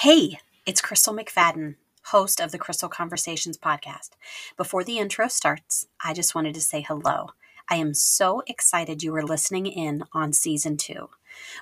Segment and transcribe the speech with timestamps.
[0.00, 4.12] Hey, it's Crystal McFadden, host of the Crystal Conversations podcast.
[4.56, 7.32] Before the intro starts, I just wanted to say hello.
[7.68, 11.10] I am so excited you are listening in on season two.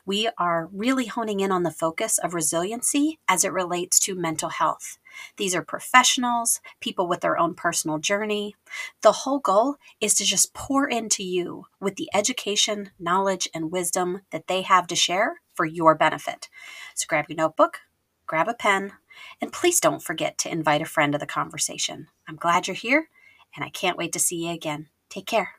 [0.06, 4.50] We are really honing in on the focus of resiliency as it relates to mental
[4.50, 4.98] health.
[5.36, 8.54] These are professionals, people with their own personal journey.
[9.02, 14.20] The whole goal is to just pour into you with the education, knowledge, and wisdom
[14.30, 16.48] that they have to share for your benefit.
[16.95, 17.80] So grab your notebook,
[18.29, 18.92] grab a pen,
[19.41, 22.09] and please don't forget to invite a friend to the conversation.
[22.29, 23.09] I'm glad you're here,
[23.57, 24.89] and I can't wait to see you again.
[25.09, 25.52] Take care.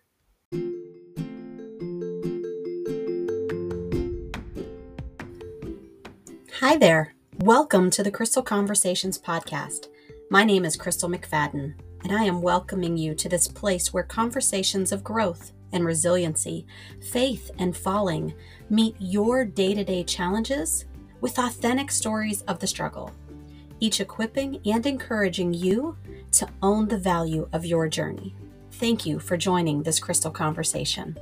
[6.60, 7.16] Hi there.
[7.40, 9.88] Welcome to the Crystal Conversations podcast.
[10.30, 11.74] My name is Crystal McFadden,
[12.04, 16.68] and I am welcoming you to this place where conversations of growth and resiliency,
[17.02, 18.36] faith and falling
[18.70, 20.86] meet your day to day challenges
[21.22, 23.12] with authentic stories of the struggle,
[23.80, 25.98] each equipping and encouraging you
[26.32, 28.36] to own the value of your journey.
[28.74, 31.18] Thank you for joining this crystal conversation.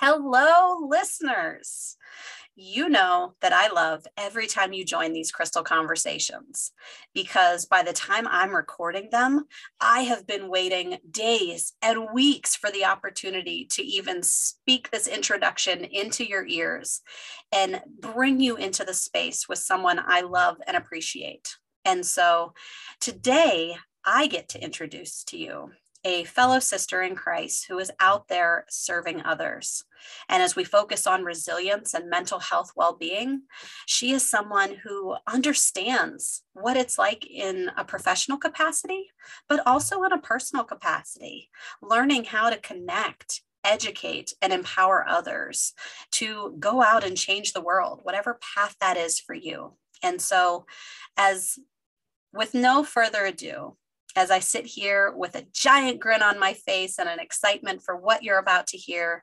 [0.00, 1.96] Hello, listeners
[2.60, 6.72] you know that I love every time you join these crystal conversations
[7.14, 9.44] because by the time I'm recording them,
[9.80, 15.84] I have been waiting days and weeks for the opportunity to even speak this introduction
[15.84, 17.00] into your ears
[17.52, 21.56] and bring you into the space with someone I love and appreciate.
[21.84, 22.54] And so
[23.00, 25.70] today, I get to introduce to you
[26.04, 29.84] a fellow sister in Christ who is out there serving others.
[30.28, 33.42] And as we focus on resilience and mental health well being,
[33.86, 39.10] she is someone who understands what it's like in a professional capacity,
[39.48, 41.50] but also in a personal capacity,
[41.82, 45.74] learning how to connect educate and empower others
[46.12, 49.72] to go out and change the world, whatever path that is for you.
[50.02, 50.64] And so,
[51.16, 51.58] as
[52.32, 53.76] with no further ado,
[54.16, 57.96] as I sit here with a giant grin on my face and an excitement for
[57.96, 59.22] what you're about to hear,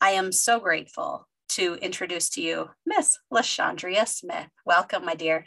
[0.00, 4.48] I am so grateful to introduce to you Miss LaShondria Smith.
[4.64, 5.46] Welcome, my dear.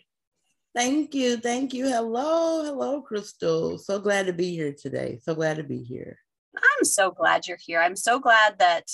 [0.75, 1.38] Thank you.
[1.38, 1.88] Thank you.
[1.88, 2.63] Hello.
[2.63, 3.77] Hello, Crystal.
[3.77, 5.19] So glad to be here today.
[5.22, 6.17] So glad to be here.
[6.55, 7.79] I'm so glad you're here.
[7.79, 8.89] I'm so glad that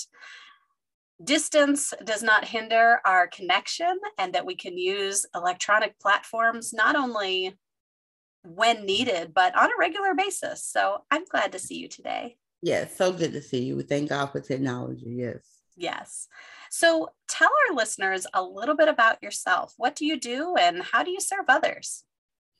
[1.22, 7.56] distance does not hinder our connection and that we can use electronic platforms not only
[8.42, 10.64] when needed, but on a regular basis.
[10.64, 12.36] So I'm glad to see you today.
[12.62, 13.82] Yes, so good to see you.
[13.82, 15.14] Thank God for technology.
[15.18, 15.38] Yes.
[15.76, 16.28] Yes.
[16.70, 19.74] So tell our listeners a little bit about yourself.
[19.76, 22.04] What do you do and how do you serve others?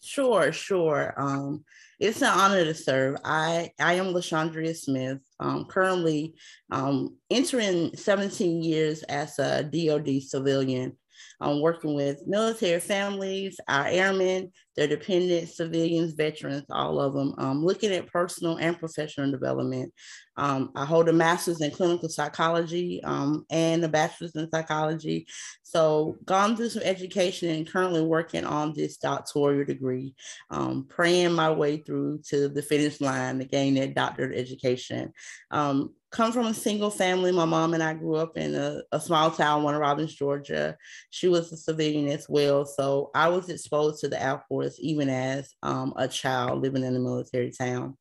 [0.02, 1.12] Sure, sure.
[1.18, 1.64] Um,
[1.98, 3.18] it's an honor to serve.
[3.22, 6.34] I, I am LaShondria Smith, um, currently
[6.70, 10.96] um, entering 17 years as a DOD civilian
[11.40, 17.62] um, working with military families, our airmen, their dependents, civilians, veterans, all of them, um,
[17.62, 19.92] looking at personal and professional development.
[20.38, 25.26] Um, I hold a master's in clinical psychology um, and a bachelor's in psychology.
[25.62, 30.14] So, gone through some education and currently working on this doctoral degree,
[30.48, 35.12] um, praying my way through to the finish line to gain that doctorate education.
[35.50, 37.30] Um, come from a single family.
[37.32, 40.76] My mom and I grew up in a, a small town, Warner Robins, Georgia.
[41.10, 42.66] She was a civilian as well.
[42.66, 46.96] So I was exposed to the Air Force even as um, a child living in
[46.96, 47.96] a military town.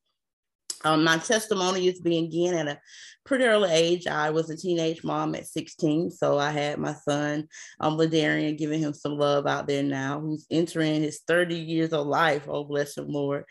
[0.84, 2.80] Um, my testimony is being again at a
[3.30, 4.08] pretty early age.
[4.08, 7.48] I was a teenage mom at 16, so I had my son,
[7.80, 12.08] um, Ladarian, giving him some love out there now, who's entering his 30 years of
[12.08, 12.48] life.
[12.50, 13.46] Oh, bless him, Lord.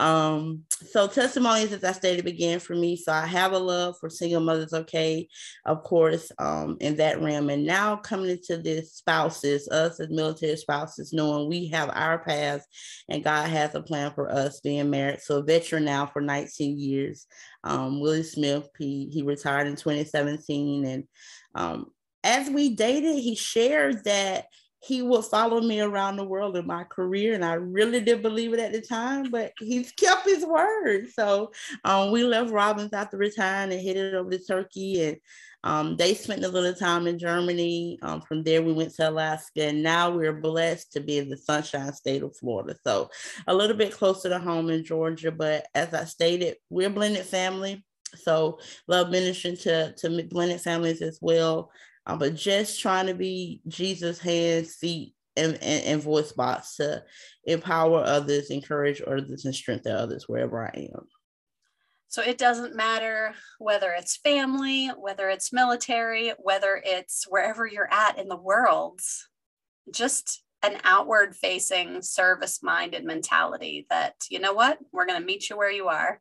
[0.00, 2.96] Um, so testimonies, as I stated, began for me.
[2.96, 5.28] So I have a love for single mothers, okay,
[5.64, 7.50] of course, um, in that realm.
[7.50, 12.66] And now coming into this spouses, us as military spouses, knowing we have our paths
[13.08, 15.20] and God has a plan for us being married.
[15.20, 17.26] So a veteran now for 19 years.
[17.64, 20.84] Um, Willie Smith, he, he retired in 2017.
[20.84, 21.04] And
[21.54, 21.86] um,
[22.24, 24.46] as we dated, he shared that
[24.82, 27.34] he would follow me around the world in my career.
[27.34, 31.08] And I really didn't believe it at the time, but he's kept his word.
[31.12, 31.52] So
[31.84, 35.04] um, we left Robins after retiring and headed over to Turkey.
[35.04, 35.16] And
[35.62, 37.98] um, they spent a little time in Germany.
[38.00, 39.64] Um, from there, we went to Alaska.
[39.64, 42.74] And now we're blessed to be in the sunshine state of Florida.
[42.82, 43.10] So
[43.46, 45.30] a little bit closer to home in Georgia.
[45.30, 47.84] But as I stated, we're blended family.
[48.16, 51.70] So love ministering to, to blended families as well
[52.10, 57.04] um, but just trying to be Jesus' hands, feet, and, and, and, voice box to
[57.44, 61.06] empower others, encourage others, and strengthen others wherever I am.
[62.08, 68.18] So it doesn't matter whether it's family, whether it's military, whether it's wherever you're at
[68.18, 69.00] in the world,
[69.92, 75.48] just an outward facing service minded mentality that, you know what, we're going to meet
[75.48, 76.20] you where you are.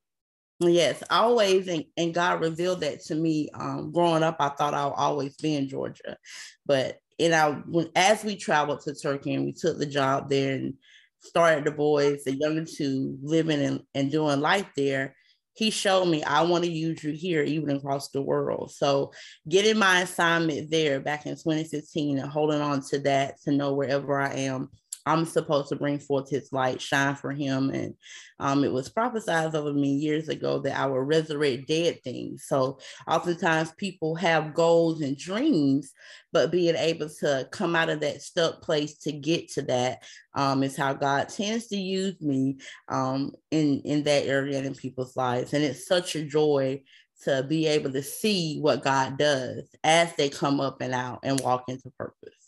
[0.60, 1.68] Yes, always.
[1.68, 3.50] And, and God revealed that to me.
[3.54, 6.18] Um, growing up, I thought I'll always be in Georgia.
[6.66, 10.56] But you know, when as we traveled to Turkey and we took the job there
[10.56, 10.74] and
[11.20, 15.16] started the boys, the younger two living and, and doing life there,
[15.54, 18.72] he showed me I want to use you here, even across the world.
[18.72, 19.12] So
[19.48, 24.20] getting my assignment there back in 2015 and holding on to that to know wherever
[24.20, 24.70] I am
[25.10, 27.72] I'm supposed to bring forth his light, shine for him.
[27.72, 27.96] And
[28.40, 32.46] um, it was prophesied over me years ago that I will resurrect dead things.
[32.48, 32.78] So
[33.08, 35.94] oftentimes people have goals and dreams,
[36.32, 40.04] but being able to come out of that stuck place to get to that
[40.36, 44.76] um, is how God tends to use me um, in, in that area and in
[44.76, 45.54] people's lives.
[45.54, 46.84] And it's such a joy
[47.24, 51.40] to be able to see what God does as they come up and out and
[51.42, 52.39] walk into purpose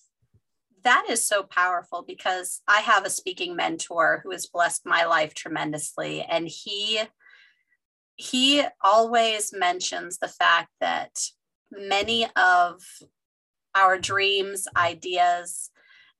[0.83, 5.33] that is so powerful because I have a speaking mentor who has blessed my life
[5.33, 6.21] tremendously.
[6.21, 7.01] And he
[8.15, 11.19] he always mentions the fact that
[11.71, 12.81] many of
[13.73, 15.71] our dreams, ideas,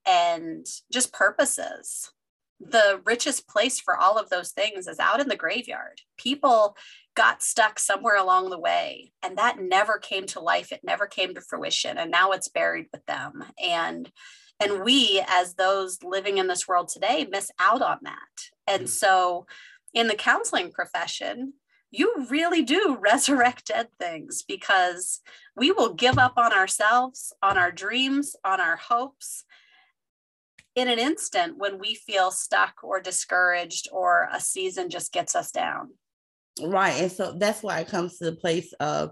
[0.06, 2.12] and just purposes,
[2.60, 6.02] the richest place for all of those things is out in the graveyard.
[6.18, 6.76] People
[7.16, 10.72] got stuck somewhere along the way, and that never came to life.
[10.72, 11.98] It never came to fruition.
[11.98, 13.44] And now it's buried with them.
[13.64, 14.10] And
[14.62, 18.50] and we, as those living in this world today, miss out on that.
[18.68, 19.46] And so,
[19.94, 21.54] in the counseling profession,
[21.90, 25.22] you really do resurrect dead things because
[25.56, 29.44] we will give up on ourselves, on our dreams, on our hopes
[30.76, 35.52] in an instant when we feel stuck or discouraged or a season just gets us
[35.52, 35.90] down.
[36.62, 37.02] Right.
[37.02, 39.12] And so that's why it comes to the place of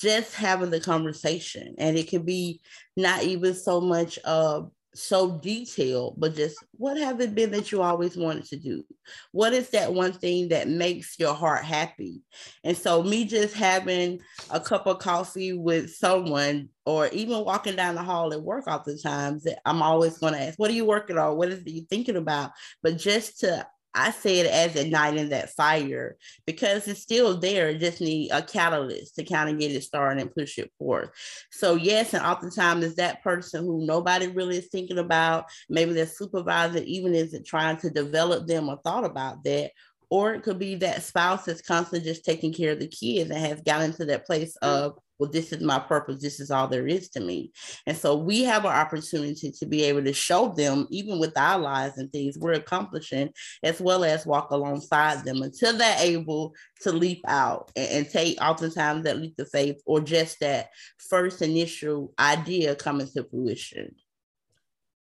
[0.00, 1.74] just having the conversation.
[1.78, 2.60] And it could be
[2.96, 7.82] not even so much of so detailed, but just what have it been that you
[7.82, 8.84] always wanted to do?
[9.32, 12.22] What is that one thing that makes your heart happy?
[12.64, 14.20] And so, me just having
[14.50, 19.46] a cup of coffee with someone, or even walking down the hall at work oftentimes,
[19.64, 21.36] I'm always going to ask, What are you working on?
[21.36, 22.52] What is it you thinking about?
[22.82, 23.66] But just to
[23.96, 26.16] I say it as igniting that fire
[26.46, 27.68] because it's still there.
[27.70, 31.10] It just need a catalyst to kind of get it started and push it forth.
[31.50, 35.46] So yes, and oftentimes is that person who nobody really is thinking about.
[35.70, 39.72] Maybe their supervisor even isn't trying to develop them or thought about that.
[40.10, 43.38] Or it could be that spouse is constantly just taking care of the kids and
[43.38, 44.68] has gotten to that place mm.
[44.68, 46.20] of well, this is my purpose.
[46.20, 47.52] This is all there is to me.
[47.86, 51.58] And so we have an opportunity to be able to show them, even with our
[51.58, 53.30] lives and things we're accomplishing,
[53.62, 58.40] as well as walk alongside them until they're able to leap out and, and take
[58.42, 60.68] oftentimes that leap of faith or just that
[60.98, 63.94] first initial idea coming to fruition.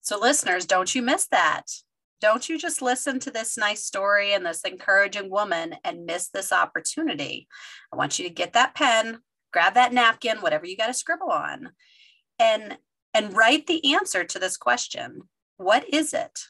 [0.00, 1.66] So, listeners, don't you miss that.
[2.22, 6.52] Don't you just listen to this nice story and this encouraging woman and miss this
[6.52, 7.48] opportunity.
[7.92, 9.19] I want you to get that pen,
[9.52, 11.70] grab that napkin, whatever you got to scribble on,
[12.38, 12.78] and
[13.12, 15.22] and write the answer to this question.
[15.56, 16.44] What is it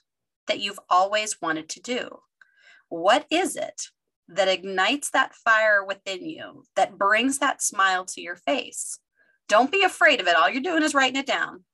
[0.47, 2.19] that you've always wanted to do?
[2.91, 3.89] What is it
[4.29, 8.99] that ignites that fire within you, that brings that smile to your face?
[9.49, 10.37] Don't be afraid of it.
[10.37, 11.65] All you're doing is writing it down.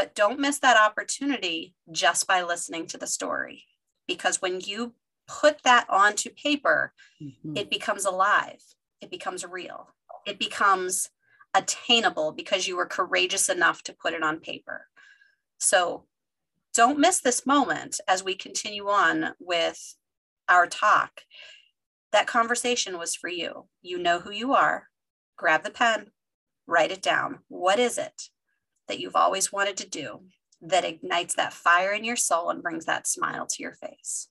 [0.00, 3.64] But don't miss that opportunity just by listening to the story.
[4.08, 4.94] Because when you
[5.28, 7.54] put that onto paper, mm-hmm.
[7.54, 8.62] it becomes alive,
[9.02, 9.88] it becomes real
[10.26, 11.10] it becomes
[11.54, 14.86] attainable because you were courageous enough to put it on paper.
[15.58, 16.04] So
[16.74, 19.96] don't miss this moment as we continue on with
[20.48, 21.22] our talk.
[22.12, 23.66] That conversation was for you.
[23.82, 24.88] You know who you are.
[25.36, 26.10] Grab the pen,
[26.66, 27.40] write it down.
[27.48, 28.30] What is it
[28.90, 30.20] that you've always wanted to do
[30.60, 34.28] that ignites that fire in your soul and brings that smile to your face?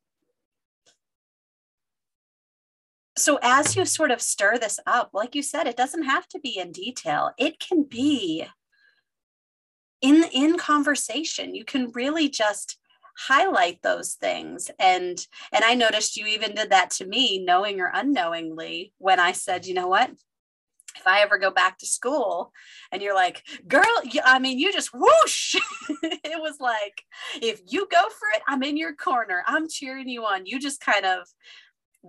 [3.20, 6.40] so as you sort of stir this up like you said it doesn't have to
[6.40, 7.32] be in detail.
[7.38, 8.46] It can be
[10.02, 11.54] in in conversation.
[11.54, 12.78] You can really just
[13.28, 14.72] highlight those things.
[14.80, 19.32] And and i noticed you even did that to me knowing or unknowingly when i
[19.34, 20.12] said you know what
[21.00, 22.52] if I ever go back to school
[22.92, 23.86] and you're like, girl,
[24.24, 25.56] I mean, you just whoosh.
[26.04, 27.04] it was like,
[27.42, 29.44] if you go for it, I'm in your corner.
[29.48, 30.46] I'm cheering you on.
[30.46, 31.28] You just kind of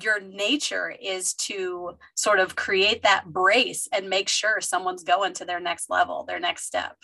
[0.01, 5.45] your nature is to sort of create that brace and make sure someone's going to
[5.45, 6.97] their next level, their next step.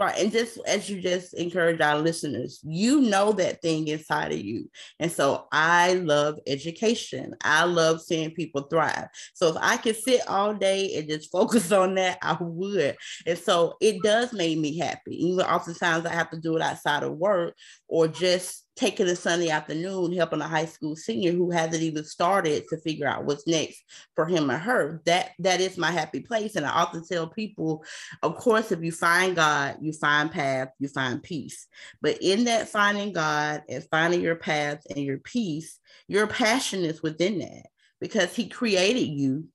[0.00, 0.18] Right.
[0.18, 4.70] And just as you just encourage our listeners, you know that thing inside of you.
[4.98, 7.34] And so I love education.
[7.44, 9.08] I love seeing people thrive.
[9.34, 12.96] So if I could sit all day and just focus on that, I would.
[13.26, 15.22] And so it does make me happy.
[15.26, 17.54] Even oftentimes I have to do it outside of work
[17.86, 22.66] or just taking a Sunday afternoon helping a high school senior who hasn't even started
[22.68, 23.84] to figure out what's next
[24.16, 25.02] for him or her.
[25.04, 26.56] That that is my happy place.
[26.56, 27.84] And I often tell people,
[28.22, 31.66] of course, if you find God, you find path, you find peace.
[32.00, 37.02] But in that finding God and finding your path and your peace, your passion is
[37.02, 37.66] within that
[38.00, 39.48] because He created you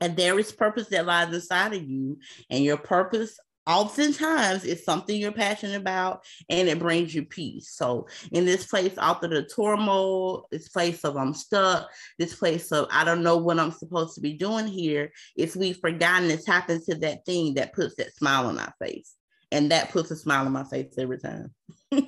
[0.00, 2.18] and there is purpose that lies inside of you
[2.50, 7.70] and your purpose oftentimes it's something you're passionate about and it brings you peace.
[7.70, 12.86] So in this place, after the turmoil, this place of I'm stuck, this place of
[12.90, 16.66] I don't know what I'm supposed to be doing here, if we've forgotten to tap
[16.66, 19.14] to that thing that puts that smile on our face.
[19.52, 21.54] And that puts a smile on my face every time.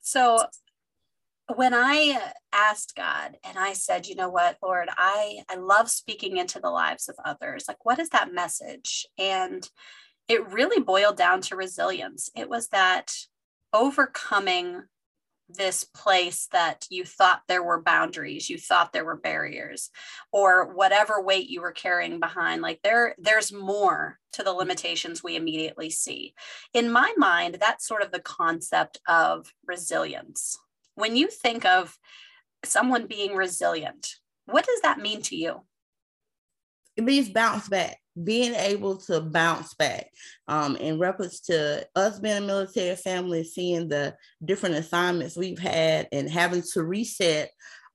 [0.00, 0.42] so
[1.56, 6.36] when I asked God and I said, you know what, Lord, I, I love speaking
[6.36, 7.64] into the lives of others.
[7.66, 9.06] Like, what is that message?
[9.18, 9.68] And
[10.28, 12.30] it really boiled down to resilience.
[12.36, 13.12] It was that
[13.72, 14.82] overcoming
[15.48, 19.90] this place that you thought there were boundaries you thought there were barriers
[20.30, 25.34] or whatever weight you were carrying behind like there there's more to the limitations we
[25.34, 26.34] immediately see
[26.72, 30.56] in my mind that's sort of the concept of resilience
[31.00, 31.96] when you think of
[32.64, 34.06] someone being resilient,
[34.46, 35.62] what does that mean to you?
[36.96, 40.08] It means bounce back, being able to bounce back.
[40.48, 44.14] Um, in reference to us being a military family, seeing the
[44.44, 47.50] different assignments we've had and having to reset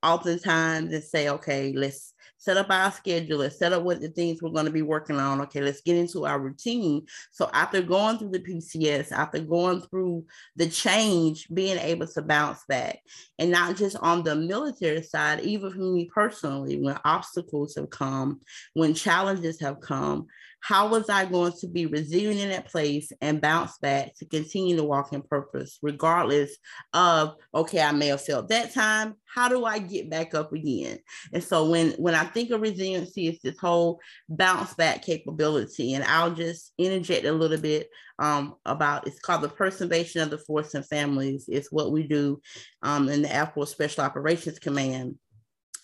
[0.05, 4.39] oftentimes and say, okay, let's set up our schedule, let's set up what the things
[4.41, 5.41] we're going to be working on.
[5.41, 7.03] Okay, let's get into our routine.
[7.31, 12.63] So after going through the PCS, after going through the change, being able to bounce
[12.67, 12.99] back.
[13.39, 18.41] And not just on the military side, even for me personally, when obstacles have come,
[18.73, 20.27] when challenges have come,
[20.65, 24.75] how was I going to be resilient in that place and bounce back to continue
[24.77, 26.57] to walk in purpose, regardless
[26.91, 29.13] of, okay, I may have felt that time.
[29.25, 30.97] How do I get back up again?
[31.31, 35.93] And so when, when I think of resiliency, it's this whole bounce back capability.
[35.93, 40.39] And I'll just interject a little bit um, about it's called the preservation of the
[40.39, 41.45] force and families.
[41.47, 42.41] It's what we do
[42.81, 45.19] um, in the Air Force Special Operations Command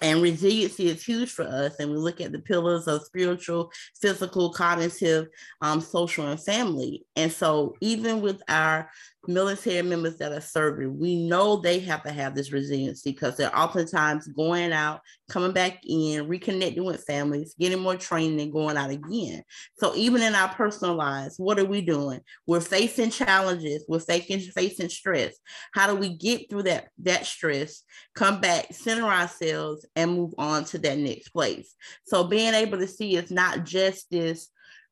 [0.02, 1.76] and resiliency is huge for us.
[1.80, 5.28] And we look at the pillars of spiritual, physical, cognitive,
[5.62, 7.06] um, social, and family.
[7.16, 8.90] And so, even with our
[9.28, 13.56] military members that are serving, we know they have to have this resiliency because they're
[13.58, 18.90] oftentimes going out, coming back in, reconnecting with families, getting more training, and going out
[18.90, 19.44] again.
[19.76, 22.22] So even in our personal lives, what are we doing?
[22.48, 25.36] We're facing challenges, we're facing facing stress.
[25.74, 27.84] How do we get through that that stress,
[28.16, 31.76] come back, center ourselves, and move on to that next place?
[32.06, 34.50] So being able to see it's not just this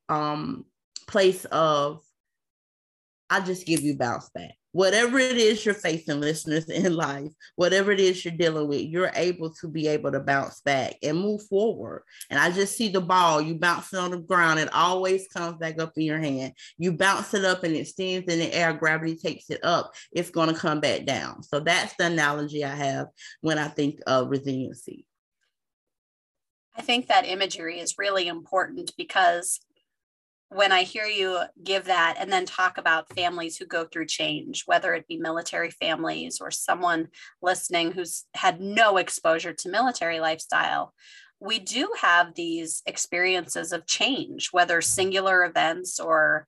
[0.08, 0.66] um
[1.08, 2.02] place of
[3.30, 4.56] I just give you bounce back.
[4.72, 9.12] Whatever it is you're facing, listeners in life, whatever it is you're dealing with, you're
[9.16, 12.04] able to be able to bounce back and move forward.
[12.30, 15.58] And I just see the ball, you bounce it on the ground, it always comes
[15.58, 16.54] back up in your hand.
[16.78, 20.30] You bounce it up and it stands in the air, gravity takes it up, it's
[20.30, 21.44] going to come back down.
[21.44, 23.08] So that's the analogy I have
[23.42, 25.06] when I think of resiliency.
[26.76, 29.60] I think that imagery is really important because
[30.50, 34.64] when I hear you give that and then talk about families who go through change,
[34.66, 37.10] whether it be military families or someone
[37.42, 40.94] listening who's had no exposure to military lifestyle,
[41.40, 46.48] we do have these experiences of change, whether singular events or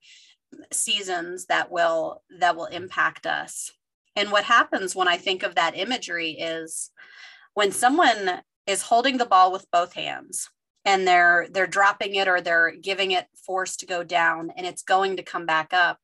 [0.72, 3.70] seasons that will that will impact us.
[4.16, 6.90] And what happens when I think of that imagery is
[7.54, 10.50] when someone is holding the ball with both hands
[10.84, 14.82] and they're they're dropping it or they're giving it force to go down and it's
[14.82, 15.98] going to come back up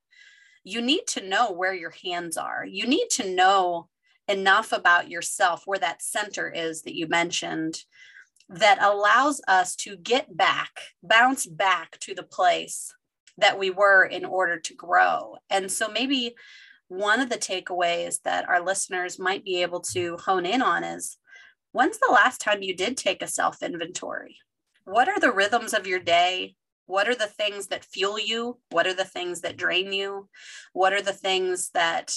[0.68, 2.64] you need to know where your hands are.
[2.66, 3.88] You need to know
[4.28, 7.84] enough about yourself where that center is that you mentioned
[8.50, 10.70] that allows us to get back
[11.02, 12.94] bounce back to the place
[13.38, 15.36] that we were in order to grow.
[15.48, 16.34] And so maybe
[16.88, 21.16] one of the takeaways that our listeners might be able to hone in on is
[21.72, 24.36] when's the last time you did take a self inventory
[24.88, 26.54] what are the rhythms of your day?
[26.86, 28.58] What are the things that fuel you?
[28.70, 30.28] What are the things that drain you?
[30.72, 32.16] What are the things that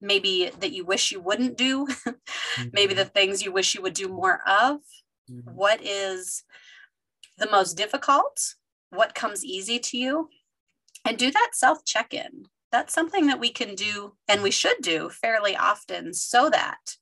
[0.00, 1.86] maybe that you wish you wouldn't do?
[2.06, 2.68] mm-hmm.
[2.72, 4.76] maybe the things you wish you would do more of?
[5.30, 5.50] Mm-hmm.
[5.54, 6.44] What is
[7.38, 8.38] the most difficult?
[8.90, 10.28] What comes easy to you?
[11.04, 12.46] and do that self check in.
[12.72, 16.96] That's something that we can do and we should do fairly often so that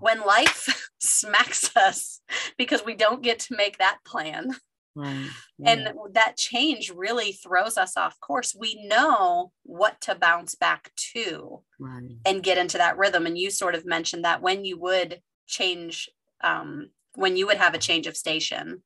[0.00, 2.20] when life smacks us
[2.58, 4.54] because we don't get to make that plan,
[4.96, 5.28] Right.
[5.58, 5.70] Yeah.
[5.70, 8.56] And that change really throws us off course.
[8.58, 12.16] We know what to bounce back to right.
[12.24, 13.26] and get into that rhythm.
[13.26, 16.08] And you sort of mentioned that when you would change,
[16.42, 18.82] um, when you would have a change of station,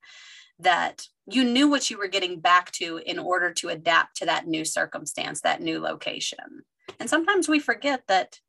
[0.59, 4.49] that you knew what you were getting back to in order to adapt to that
[4.49, 6.65] new circumstance, that new location.
[6.99, 8.41] And sometimes we forget that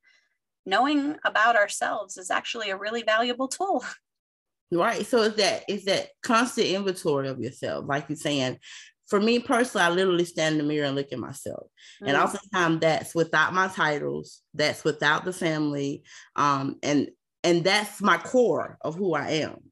[0.65, 3.83] knowing about ourselves is actually a really valuable tool.
[4.73, 5.05] Right.
[5.05, 8.57] So it's that it's that constant inventory of yourself, like you're saying.
[9.07, 11.67] For me personally, I literally stand in the mirror and look at myself.
[12.01, 12.07] Mm-hmm.
[12.07, 12.23] And mm.
[12.23, 16.03] oftentimes that's without my titles, that's without the family.
[16.37, 17.09] Um, and
[17.43, 19.70] and that's my core of who I am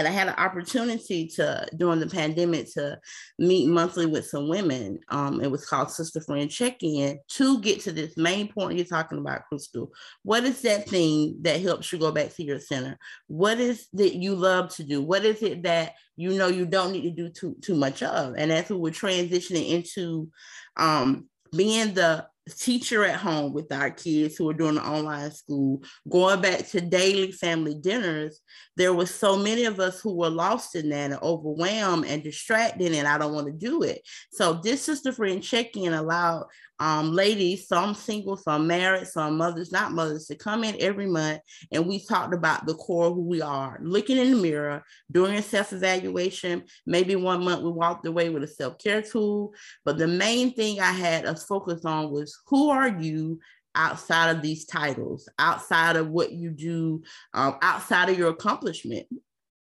[0.00, 2.98] and I had an opportunity to during the pandemic to
[3.38, 4.98] meet monthly with some women.
[5.10, 9.18] Um, it was called Sister Friend Check-in to get to this main point you're talking
[9.18, 9.92] about, Crystal.
[10.22, 12.98] What is that thing that helps you go back to your center?
[13.26, 15.02] What is that you love to do?
[15.02, 18.36] What is it that you know you don't need to do too too much of?
[18.38, 20.30] And as we were transitioning into
[20.78, 22.26] um, being the
[22.56, 26.80] teacher at home with our kids who are doing the online school, going back to
[26.80, 28.40] daily family dinners,
[28.76, 32.92] there was so many of us who were lost in that and overwhelmed and distracted,
[32.92, 34.00] and I don't want to do it.
[34.32, 36.46] So this is the friend check-in allowed
[36.80, 41.40] um, ladies, some single, some married, some mothers, not mothers, to come in every month
[41.72, 45.34] and we talked about the core of who we are, looking in the mirror, doing
[45.34, 46.64] a self evaluation.
[46.86, 49.52] Maybe one month we walked away with a self care tool.
[49.84, 53.40] But the main thing I had us focus on was who are you
[53.74, 57.02] outside of these titles, outside of what you do,
[57.34, 59.06] um, outside of your accomplishment?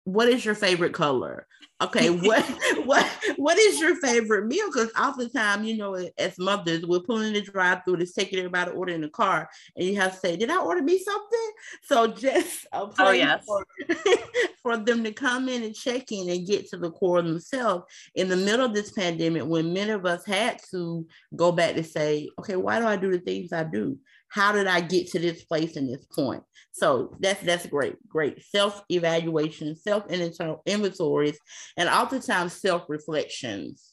[0.05, 1.45] What is your favorite color?
[1.81, 2.43] okay what
[2.85, 7.41] what what is your favorite meal because oftentimes you know as mothers we're pulling the
[7.41, 10.49] drive through it's taking everybody order in the car and you have to say did
[10.49, 11.51] i order me something
[11.83, 13.43] so just a oh, yes.
[13.45, 13.65] for,
[14.61, 17.85] for them to come in and check in and get to the core of themselves
[18.15, 21.83] in the middle of this pandemic when many of us had to go back to
[21.83, 23.97] say okay why do i do the things i do
[24.29, 26.43] how did I get to this place and this point?
[26.71, 31.37] So that's that's great, great self evaluation, self internal inventories,
[31.77, 33.91] and oftentimes self reflections.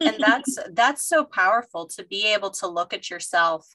[0.00, 3.66] and that's that's so powerful to be able to look at yourself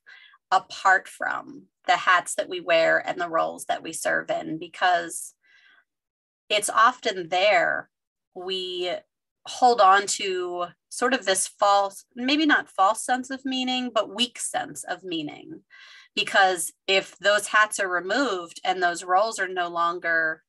[0.51, 5.33] apart from the hats that we wear and the roles that we serve in because
[6.49, 7.89] it's often there
[8.35, 8.91] we
[9.47, 14.39] hold on to sort of this false, maybe not false sense of meaning, but weak
[14.39, 15.61] sense of meaning.
[16.15, 20.43] Because if those hats are removed and those roles are no longer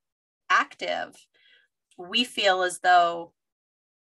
[0.50, 1.14] active,
[1.96, 3.33] we feel as though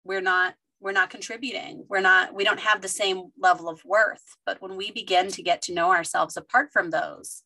[0.04, 1.86] we're not we're not contributing.
[1.90, 4.24] We're not we don't have the same level of worth.
[4.46, 7.44] But when we begin to get to know ourselves apart from those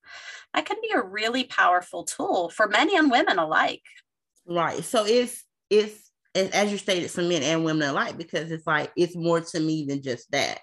[0.53, 3.81] that can be a really powerful tool for men and women alike.
[4.45, 4.83] Right.
[4.83, 9.15] So it's it's as you stated, for men and women alike, because it's like it's
[9.15, 10.59] more to me than just that.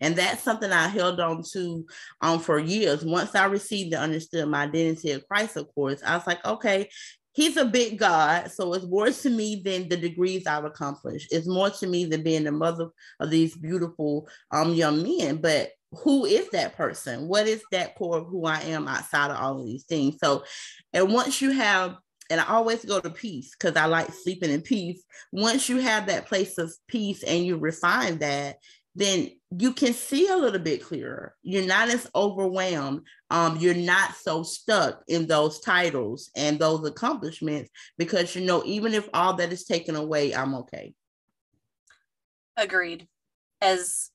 [0.00, 1.86] And that's something I held on to
[2.20, 3.04] um, for years.
[3.04, 6.88] Once I received and understood my identity of Christ, of course, I was like, okay,
[7.32, 8.50] he's a big God.
[8.50, 11.28] So it's more to me than the degrees I've accomplished.
[11.30, 12.88] It's more to me than being the mother
[13.20, 15.36] of these beautiful um, young men.
[15.36, 17.28] But who is that person?
[17.28, 20.16] What is that core of who I am outside of all of these things?
[20.22, 20.44] So,
[20.92, 21.96] and once you have
[22.30, 25.02] and I always go to peace because I like sleeping in peace.
[25.32, 28.56] Once you have that place of peace and you refine that,
[28.94, 31.34] then you can see a little bit clearer.
[31.42, 33.02] You're not as overwhelmed.
[33.30, 38.94] Um, you're not so stuck in those titles and those accomplishments because you know, even
[38.94, 40.94] if all that is taken away, I'm okay.
[42.56, 43.06] Agreed.
[43.60, 44.10] As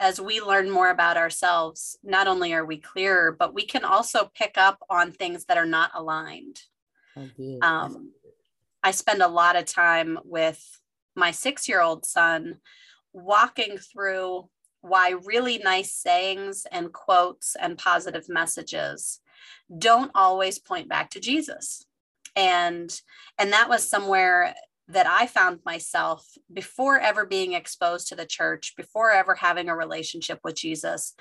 [0.00, 4.30] as we learn more about ourselves, not only are we clearer, but we can also
[4.34, 6.60] pick up on things that are not aligned
[7.62, 8.12] um,
[8.82, 10.80] I spend a lot of time with
[11.14, 12.56] my six year old son
[13.12, 14.48] walking through
[14.80, 19.20] why really nice sayings and quotes and positive messages
[19.78, 21.86] don't always point back to Jesus.
[22.34, 23.00] And
[23.38, 24.54] and that was somewhere
[24.88, 29.76] that I found myself before ever being exposed to the church, before ever having a
[29.76, 31.14] relationship with Jesus.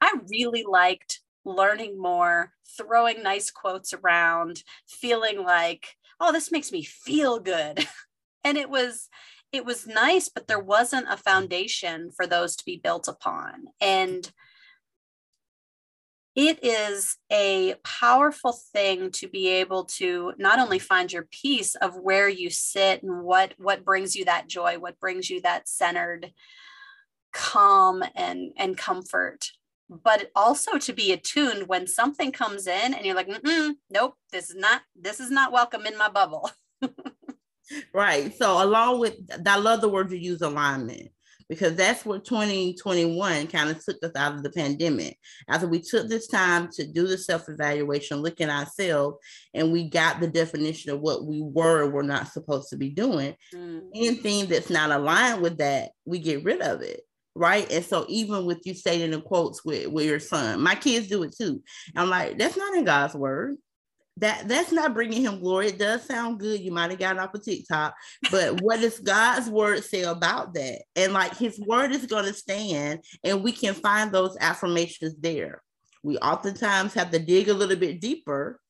[0.00, 6.82] I really liked learning more, throwing nice quotes around, feeling like, oh, this makes me
[6.82, 7.86] feel good.
[8.44, 9.08] and it was
[9.52, 13.64] it was nice, but there wasn't a foundation for those to be built upon.
[13.80, 14.30] And
[16.36, 21.96] it is a powerful thing to be able to not only find your peace of
[21.96, 26.32] where you sit and what what brings you that joy what brings you that centered
[27.32, 29.50] calm and and comfort
[29.90, 33.28] but also to be attuned when something comes in and you're like
[33.90, 36.50] nope this is not this is not welcome in my bubble
[37.92, 39.14] right so along with
[39.46, 41.10] i love the word you use alignment
[41.50, 45.18] because that's what 2021 kind of took us out of the pandemic.
[45.48, 49.18] After we took this time to do the self evaluation, look at ourselves,
[49.52, 53.34] and we got the definition of what we were were not supposed to be doing,
[53.52, 53.82] mm.
[53.92, 57.00] anything that's not aligned with that, we get rid of it
[57.34, 57.70] right?
[57.70, 61.22] And so even with you stating the quotes with, with your son, my kids do
[61.22, 61.62] it too.
[61.96, 63.56] I'm like, that's not in God's word
[64.20, 65.68] that that's not bringing him glory.
[65.68, 66.60] It does sound good.
[66.60, 67.94] You might have gotten off of TikTok,
[68.30, 70.82] but what does God's word say about that?
[70.94, 75.62] And like his word is going to stand, and we can find those affirmations there.
[76.02, 78.60] We oftentimes have to dig a little bit deeper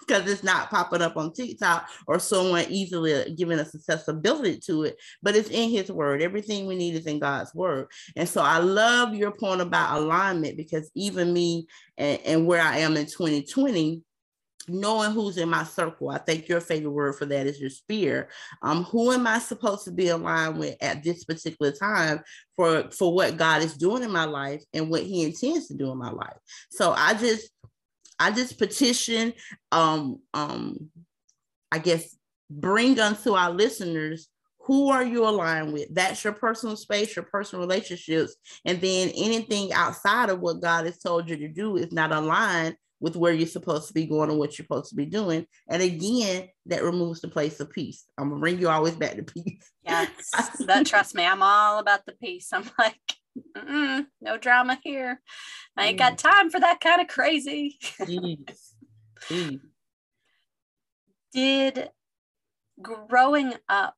[0.00, 4.96] because it's not popping up on TikTok or someone easily giving us accessibility to it,
[5.22, 6.22] but it's in his word.
[6.22, 7.88] Everything we need is in God's word.
[8.16, 12.78] And so I love your point about alignment because even me and, and where I
[12.78, 14.02] am in 2020,
[14.68, 16.10] knowing who's in my circle.
[16.10, 18.28] I think your favorite word for that is your sphere.
[18.62, 22.20] Um, who am I supposed to be aligned with at this particular time
[22.56, 25.90] for for what God is doing in my life and what He intends to do
[25.90, 26.36] in my life?
[26.70, 27.50] So I just
[28.18, 29.32] I just petition
[29.72, 30.90] um um
[31.70, 32.16] I guess
[32.50, 34.28] bring unto our listeners
[34.68, 35.94] who are you aligned with?
[35.94, 38.36] That's your personal space, your personal relationships.
[38.66, 42.76] And then anything outside of what God has told you to do is not aligned
[43.00, 45.46] with where you're supposed to be going and what you're supposed to be doing.
[45.68, 48.04] And again, that removes the place of peace.
[48.18, 49.70] I'm gonna bring you always back to peace.
[49.84, 50.10] Yes,
[50.66, 52.52] that trust me, I'm all about the peace.
[52.52, 53.00] I'm like,
[53.56, 55.20] no drama here.
[55.76, 56.18] I ain't got mm.
[56.18, 57.78] time for that kind of crazy.
[58.00, 58.72] Jeez.
[59.28, 59.60] Jeez.
[61.32, 61.90] Did
[62.80, 63.96] growing up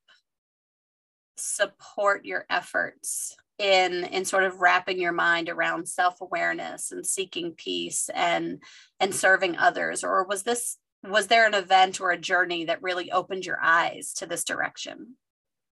[1.36, 8.08] support your efforts in in sort of wrapping your mind around self-awareness and seeking peace
[8.14, 8.62] and
[8.98, 13.10] and serving others or was this was there an event or a journey that really
[13.10, 15.14] opened your eyes to this direction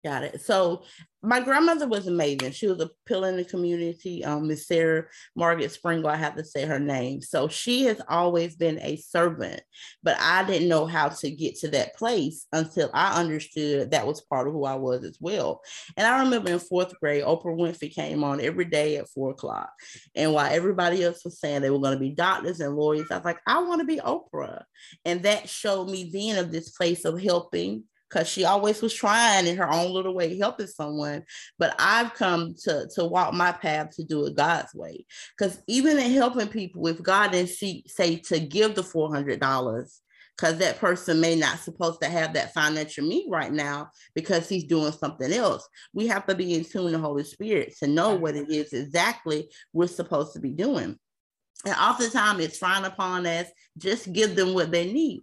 [0.04, 0.42] Got it.
[0.42, 0.84] So
[1.22, 2.54] my grandmother was amazing.
[2.54, 4.26] She was a pillar in the community.
[4.26, 7.22] Um, Miss Sarah Margaret Springle, I have to say her name.
[7.22, 9.62] So she has always been a servant,
[10.02, 14.22] but I didn't know how to get to that place until I understood that was
[14.22, 15.62] part of who I was as well.
[15.96, 19.70] And I remember in fourth grade, Oprah Winfrey came on every day at four o'clock.
[20.16, 23.18] And while everybody else was saying they were going to be doctors and lawyers, I
[23.18, 24.64] was like, I want to be Oprah.
[25.06, 29.48] And that showed me then of this place of helping because she always was trying
[29.48, 31.24] in her own little way helping someone.
[31.58, 35.06] But i've come to to walk my path to do it god's way.
[35.38, 39.40] Because even in helping people if god didn't see, say to give the $400
[40.38, 44.64] because that person may not supposed to have that financial need right now because he's
[44.64, 45.68] doing something else.
[45.94, 48.74] We have to be in tune with the holy spirit to know what it is
[48.74, 50.98] exactly we're supposed to be doing.
[51.66, 55.22] And oftentimes it's frowned upon as just give them what they need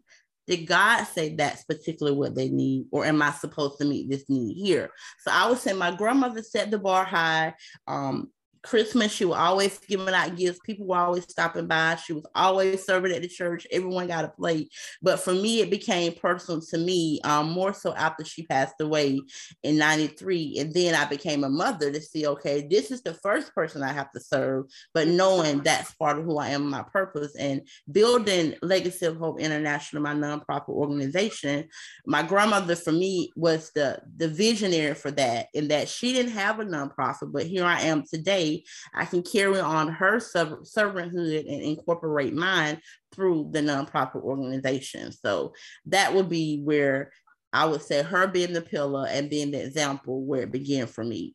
[0.49, 4.25] did God say that's particularly what they need, or am I supposed to meet this
[4.29, 4.91] need here?
[5.21, 7.55] So I would say my grandmother set the bar high.
[7.87, 8.31] Um,
[8.63, 10.61] Christmas, she was always giving out gifts.
[10.65, 11.97] People were always stopping by.
[11.97, 13.67] She was always serving at the church.
[13.71, 14.73] Everyone got a plate.
[15.03, 19.21] But for me, it became personal to me um, more so after she passed away
[19.63, 20.57] in 93.
[20.59, 23.93] And then I became a mother to see, okay, this is the first person I
[23.93, 28.55] have to serve, but knowing that's part of who I am, my purpose, and building
[28.63, 31.69] Legacy of Hope International, my nonprofit organization.
[32.07, 36.61] My grandmother, for me, was the, the visionary for that, in that she didn't have
[36.61, 38.48] a nonprofit, but here I am today
[38.95, 42.81] I can carry on her servanthood and incorporate mine
[43.15, 45.13] through the nonprofit organization.
[45.13, 45.53] So
[45.87, 47.13] that would be where
[47.53, 51.05] I would say her being the pillar and being the example where it began for
[51.05, 51.35] me.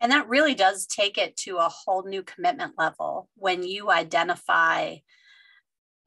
[0.00, 4.96] And that really does take it to a whole new commitment level when you identify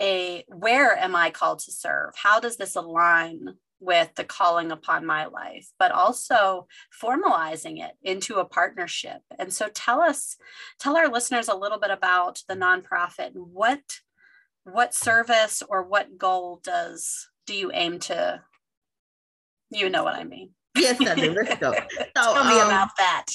[0.01, 2.13] a where am I called to serve?
[2.15, 6.67] How does this align with the calling upon my life, but also
[7.01, 9.21] formalizing it into a partnership.
[9.37, 10.37] And so tell us,
[10.79, 13.81] tell our listeners a little bit about the nonprofit and what
[14.63, 18.43] what service or what goal does do you aim to
[19.71, 20.51] you know what I mean?
[20.75, 21.33] Yes, I do.
[21.33, 21.73] Let's go.
[22.17, 23.25] So, Tell me um, about that.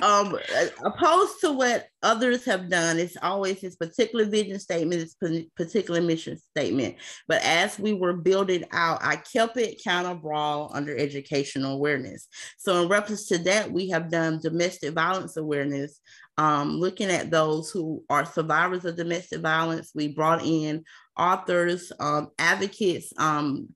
[0.00, 0.38] um,
[0.84, 6.38] opposed to what others have done, it's always this particular vision statement, this particular mission
[6.38, 6.96] statement.
[7.26, 12.28] But as we were building out, I kept it kind of broad under educational awareness.
[12.58, 15.98] So, in reference to that, we have done domestic violence awareness,
[16.38, 19.92] um, looking at those who are survivors of domestic violence.
[19.94, 20.84] We brought in
[21.16, 23.74] authors, um, advocates, um,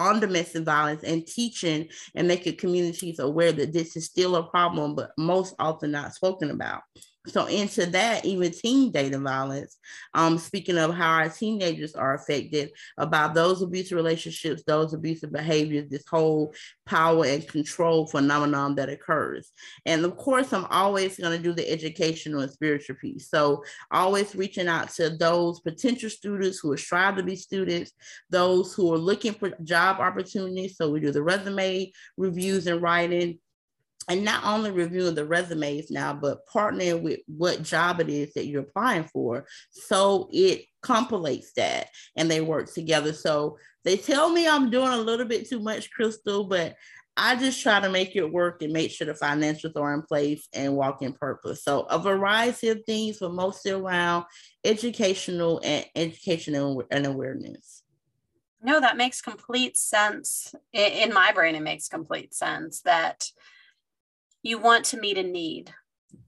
[0.00, 4.96] on domestic violence and teaching and making communities aware that this is still a problem,
[4.96, 6.82] but most often not spoken about.
[7.26, 9.76] So into that, even teen dating violence,
[10.14, 15.90] um, speaking of how our teenagers are affected about those abusive relationships, those abusive behaviors,
[15.90, 16.54] this whole
[16.86, 19.52] power and control phenomenon that occurs.
[19.84, 23.28] And of course, I'm always going to do the educational and spiritual piece.
[23.28, 27.92] So always reaching out to those potential students who are striving to be students,
[28.30, 30.78] those who are looking for job opportunities.
[30.78, 33.40] So we do the resume reviews and writing
[34.08, 38.46] and not only reviewing the resumes now, but partnering with what job it is that
[38.46, 39.46] you're applying for.
[39.70, 43.12] So it compilates that and they work together.
[43.12, 46.74] So they tell me I'm doing a little bit too much, Crystal, but
[47.16, 50.48] I just try to make it work and make sure the financials are in place
[50.54, 51.62] and walk in purpose.
[51.62, 54.24] So a variety of things, but mostly around
[54.64, 57.82] educational and educational and awareness.
[58.62, 60.54] No, that makes complete sense.
[60.72, 63.26] In my brain, it makes complete sense that
[64.42, 65.72] you want to meet a need.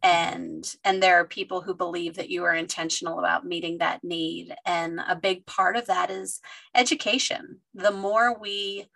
[0.03, 4.55] And and there are people who believe that you are intentional about meeting that need.
[4.65, 6.41] And a big part of that is
[6.75, 7.61] education.
[7.75, 8.87] The more we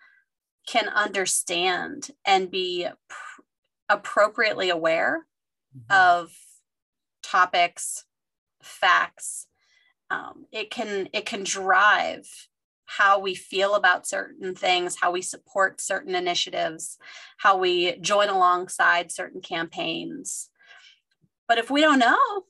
[0.68, 3.42] can understand and be pr-
[3.88, 5.26] appropriately aware
[5.76, 5.92] mm-hmm.
[5.92, 6.32] of
[7.22, 8.04] topics
[8.62, 9.46] facts
[10.10, 12.48] um, it can it can drive
[12.86, 16.96] how we feel about certain things, how we support certain initiatives,
[17.38, 20.50] how we join alongside certain campaigns.
[21.48, 22.44] But if we don't know,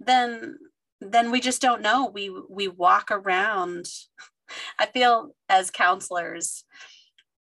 [0.00, 0.58] then
[1.00, 2.10] then we just don't know.
[2.12, 3.86] We we walk around.
[4.78, 6.64] I feel as counselors,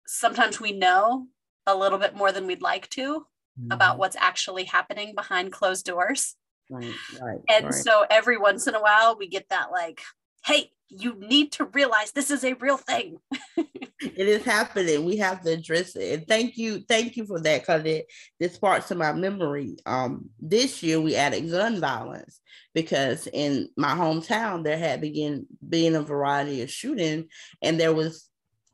[0.07, 1.27] sometimes we know
[1.65, 3.25] a little bit more than we'd like to
[3.59, 3.71] mm-hmm.
[3.71, 6.35] about what's actually happening behind closed doors.
[6.69, 7.73] Right, right, and right.
[7.73, 10.01] so every once in a while we get that like,
[10.45, 13.17] hey, you need to realize this is a real thing.
[13.57, 15.05] it is happening.
[15.05, 16.19] We have to address it.
[16.19, 18.05] And thank you, thank you for that because it
[18.39, 19.77] this sparks to my memory.
[19.85, 22.39] Um, this year we added gun violence
[22.73, 27.29] because in my hometown there had begun being a variety of shooting,
[27.61, 28.29] and there was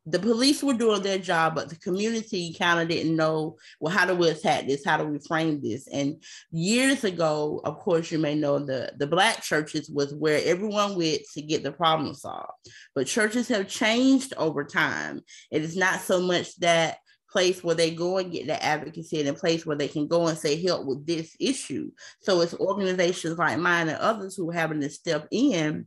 [0.10, 4.06] the police were doing their job, but the community kind of didn't know, well, how
[4.06, 4.86] do we attack this?
[4.86, 5.88] How do we frame this?
[5.88, 10.96] And years ago, of course, you may know the, the Black churches was where everyone
[10.96, 12.52] went to get the problem solved.
[12.96, 15.22] But churches have changed over time.
[15.52, 16.98] It is not so much that
[17.32, 20.28] place where they go and get the advocacy and a place where they can go
[20.28, 21.92] and say help with this issue.
[22.22, 25.86] So it's organizations like mine and others who are having to step in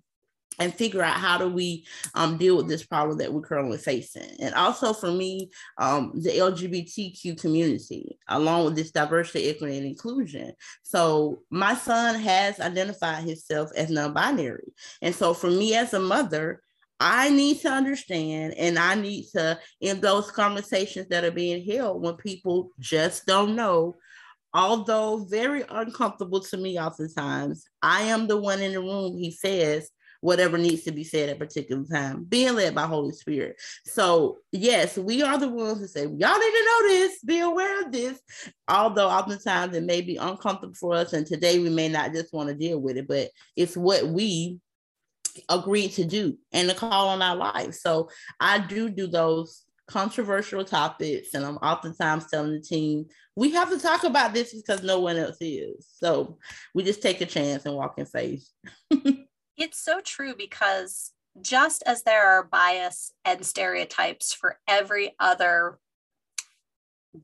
[0.59, 1.85] and figure out how do we
[2.15, 4.37] um, deal with this problem that we're currently facing.
[4.41, 10.53] And also for me, um, the LGBTQ community, along with this diversity, equity, and inclusion.
[10.83, 14.73] So my son has identified himself as non-binary.
[15.01, 16.61] And so for me as a mother,
[17.01, 22.01] I need to understand and I need to, in those conversations that are being held
[22.01, 23.97] when people just don't know,
[24.55, 29.91] although very uncomfortable to me oftentimes, I am the one in the room, he says,
[30.23, 33.61] whatever needs to be said at a particular time, being led by Holy Spirit.
[33.85, 37.83] So, yes, we are the ones who say, Y'all need to know this, be aware
[37.83, 38.21] of this.
[38.69, 42.49] Although oftentimes it may be uncomfortable for us, and today we may not just want
[42.49, 44.61] to deal with it, but it's what we
[45.49, 47.75] agreed to do and the call on our life.
[47.75, 48.09] So,
[48.41, 53.79] I do do those controversial topics, and I'm oftentimes telling the team, we have to
[53.79, 55.89] talk about this because no one else is.
[55.91, 56.39] So
[56.75, 58.49] we just take a chance and walk in faith.
[59.57, 65.79] It's so true because just as there are bias and stereotypes for every other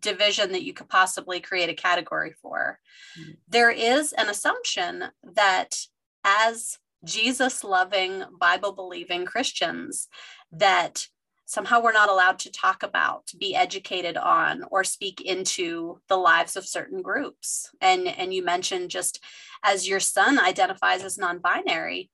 [0.01, 2.79] division that you could possibly create a category for,
[3.19, 3.33] mm-hmm.
[3.49, 5.77] there is an assumption that
[6.25, 10.09] as Jesus loving, Bible believing Christians,
[10.53, 11.07] that
[11.47, 16.57] somehow we're not allowed to talk about, be educated on, or speak into the lives
[16.57, 17.71] of certain groups.
[17.81, 19.21] And, and you mentioned just
[19.65, 22.11] as your son identifies as non binary,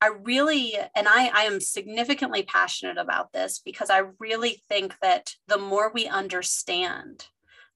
[0.00, 5.34] I really, and I, I am significantly passionate about this because I really think that
[5.48, 7.26] the more we understand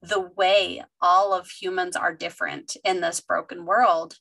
[0.03, 4.17] the way all of humans are different in this broken world,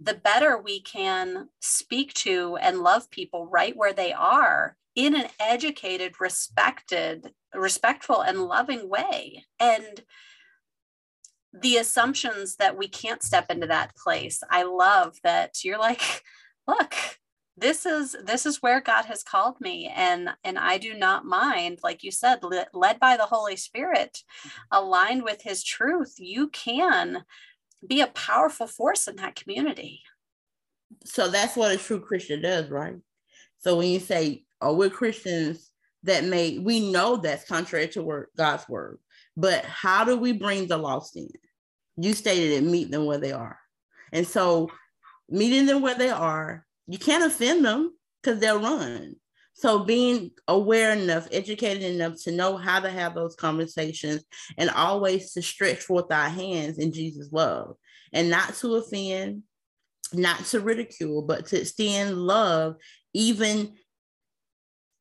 [0.00, 5.28] the better we can speak to and love people right where they are in an
[5.38, 9.44] educated, respected, respectful, and loving way.
[9.60, 10.02] And
[11.52, 16.22] the assumptions that we can't step into that place, I love that you're like,
[16.66, 16.94] look,
[17.56, 21.78] this is this is where god has called me and and i do not mind
[21.82, 22.40] like you said
[22.72, 24.58] led by the holy spirit mm-hmm.
[24.72, 27.24] aligned with his truth you can
[27.86, 30.00] be a powerful force in that community
[31.04, 32.96] so that's what a true christian does right
[33.58, 35.72] so when you say oh we're christians
[36.04, 38.98] that may we know that's contrary to word, God's word.
[39.36, 41.28] But how do we bring the lost in?
[41.96, 43.58] You stated it, meet them where they are.
[44.12, 44.70] And so
[45.28, 47.92] meeting them where they are, you can't offend them
[48.22, 49.16] because they'll run.
[49.54, 54.24] So being aware enough, educated enough to know how to have those conversations
[54.56, 57.76] and always to stretch forth our hands in Jesus' love
[58.12, 59.42] and not to offend,
[60.12, 62.76] not to ridicule, but to extend love
[63.12, 63.74] even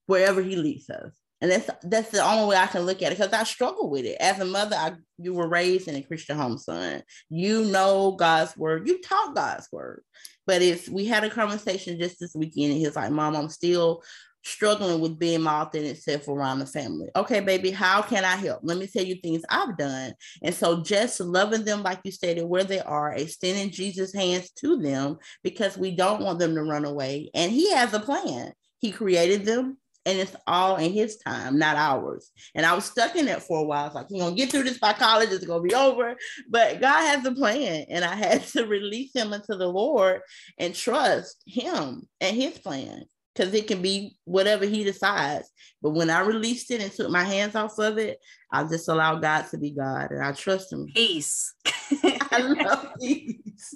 [0.06, 1.14] wherever he leads us.
[1.40, 4.06] And that's that's the only way I can look at it because I struggle with
[4.06, 4.18] it.
[4.20, 7.02] As a mother, I you were raised in a Christian home, son.
[7.30, 10.04] You know God's word, you taught God's word.
[10.48, 13.50] But if we had a conversation just this weekend, and he was like, Mom, I'm
[13.50, 14.04] still
[14.44, 17.10] struggling with being my authentic self around the family.
[17.16, 18.62] Okay, baby, how can I help?
[18.64, 20.14] Let me tell you things I've done.
[20.42, 24.78] And so just loving them, like you stated, where they are, extending Jesus' hands to
[24.78, 27.30] them because we don't want them to run away.
[27.34, 28.54] And he has a plan.
[28.80, 29.78] He created them.
[30.06, 32.32] And it's all in his time, not ours.
[32.56, 33.84] And I was stuck in that for a while.
[33.84, 36.16] I was like, you're gonna get through this by college, it's gonna be over.
[36.50, 40.22] But God has a plan, and I had to release him into the Lord
[40.58, 45.50] and trust him and his plan because it can be whatever he decides.
[45.82, 48.20] But when I released it and took my hands off of it,
[48.52, 50.88] I just allow God to be God and I trust him.
[50.94, 51.54] Peace.
[52.04, 53.76] I love peace.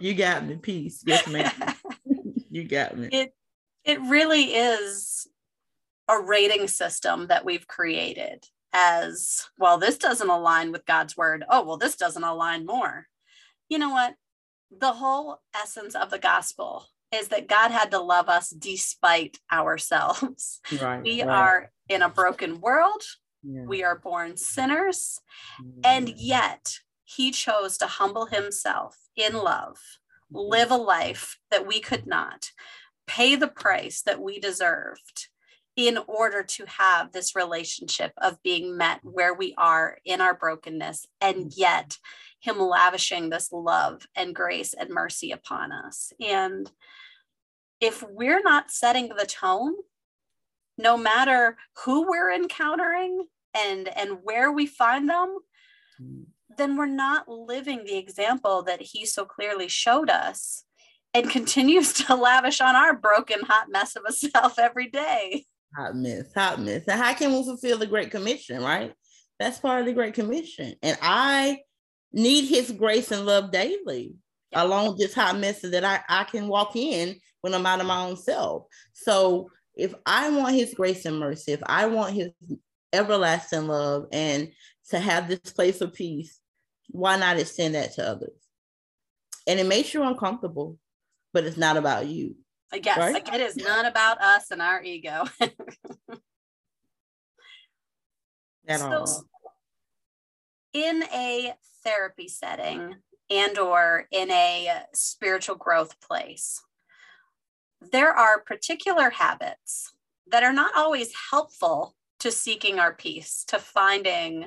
[0.00, 1.02] You got me, peace.
[1.06, 1.50] Yes, ma'am.
[2.50, 3.08] you got me.
[3.12, 3.34] It
[3.84, 5.26] it really is
[6.08, 11.44] a rating system that we've created as well, this doesn't align with God's word.
[11.48, 13.06] Oh, well, this doesn't align more.
[13.68, 14.14] You know what?
[14.70, 20.60] The whole essence of the gospel is that God had to love us despite ourselves.
[20.80, 21.28] Right, we right.
[21.28, 23.02] are in a broken world.
[23.42, 23.62] Yeah.
[23.62, 25.20] We are born sinners.
[25.60, 25.80] Mm-hmm.
[25.84, 29.78] And yet, He chose to humble Himself in love,
[30.32, 30.50] mm-hmm.
[30.50, 32.50] live a life that we could not,
[33.06, 35.28] pay the price that we deserved
[35.78, 41.06] in order to have this relationship of being met where we are in our brokenness
[41.20, 41.48] and mm-hmm.
[41.54, 41.96] yet
[42.40, 46.72] him lavishing this love and grace and mercy upon us and
[47.80, 49.74] if we're not setting the tone
[50.76, 55.38] no matter who we're encountering and and where we find them
[56.02, 56.24] mm.
[56.56, 60.64] then we're not living the example that he so clearly showed us
[61.14, 65.94] and continues to lavish on our broken hot mess of a self every day hot
[65.94, 68.92] mess hot mess and how can we fulfill the great commission right
[69.38, 71.58] that's part of the great commission and i
[72.12, 74.14] need his grace and love daily
[74.54, 78.04] along this hot mess that I, I can walk in when I'm out of my
[78.04, 78.64] own self.
[78.92, 82.30] So if I want his grace and mercy, if I want his
[82.92, 84.48] everlasting love and
[84.90, 86.40] to have this place of peace,
[86.90, 88.30] why not extend that to others?
[89.46, 90.78] And it makes you uncomfortable,
[91.32, 92.36] but it's not about you.
[92.72, 93.14] I guess right?
[93.14, 95.24] like it is not about us and our ego.
[98.68, 99.24] At so, all.
[100.74, 102.96] In a therapy setting
[103.30, 106.62] and or in a spiritual growth place,
[107.92, 109.92] there are particular habits
[110.26, 114.46] that are not always helpful to seeking our peace, to finding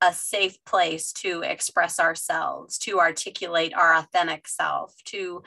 [0.00, 5.42] a safe place to express ourselves, to articulate our authentic self, to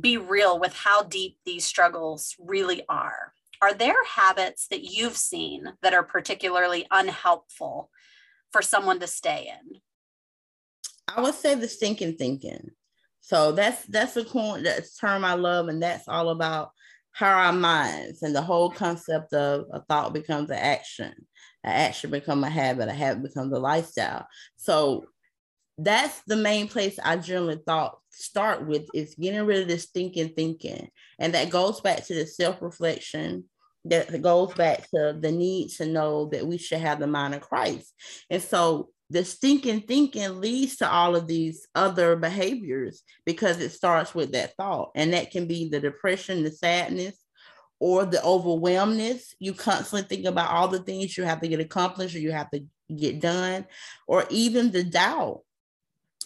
[0.00, 3.32] be real with how deep these struggles really are.
[3.60, 7.90] Are there habits that you've seen that are particularly unhelpful
[8.50, 9.80] for someone to stay in?
[11.08, 12.70] I would say the stinking thinking.
[13.20, 16.70] So that's that's a coin that's term I love, and that's all about
[17.12, 21.12] how our minds and the whole concept of a thought becomes an action,
[21.62, 24.26] an action becomes a habit, a habit becomes a lifestyle.
[24.56, 25.04] So
[25.78, 30.30] that's the main place I generally thought start with is getting rid of this thinking
[30.30, 30.88] thinking.
[31.18, 33.44] And that goes back to the self-reflection,
[33.86, 37.40] that goes back to the need to know that we should have the mind of
[37.40, 37.92] Christ.
[38.30, 44.14] And so the stinking thinking leads to all of these other behaviors because it starts
[44.14, 44.90] with that thought.
[44.94, 47.16] And that can be the depression, the sadness,
[47.80, 49.34] or the overwhelmness.
[49.38, 52.50] You constantly think about all the things you have to get accomplished or you have
[52.52, 53.66] to get done,
[54.06, 55.40] or even the doubt.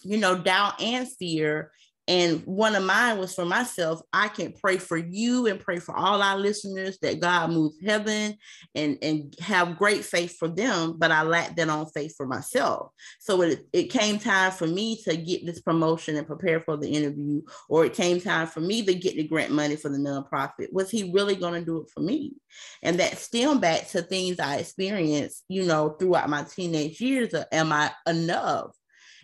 [0.07, 1.71] You know, doubt and fear
[2.09, 4.01] and one of mine was for myself.
[4.13, 8.37] I can pray for you and pray for all our listeners that God moves heaven
[8.73, 12.91] and, and have great faith for them, but I lacked that on faith for myself.
[13.19, 16.89] So it, it came time for me to get this promotion and prepare for the
[16.89, 20.71] interview, or it came time for me to get the grant money for the nonprofit.
[20.71, 22.35] Was he really going to do it for me?
[22.83, 27.33] And that stem back to things I experienced, you know, throughout my teenage years.
[27.51, 28.71] Am I enough?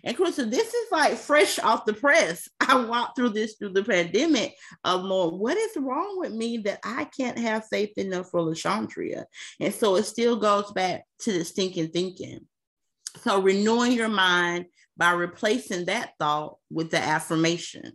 [0.04, 2.48] And Krista, this is like fresh off the press.
[2.60, 6.80] I walked through this through the pandemic of Lord, what is wrong with me that
[6.84, 9.24] I can't have faith enough for LaShondria?
[9.60, 12.40] And so it still goes back to the stinking thinking.
[13.22, 17.92] So renewing your mind by replacing that thought with the affirmation.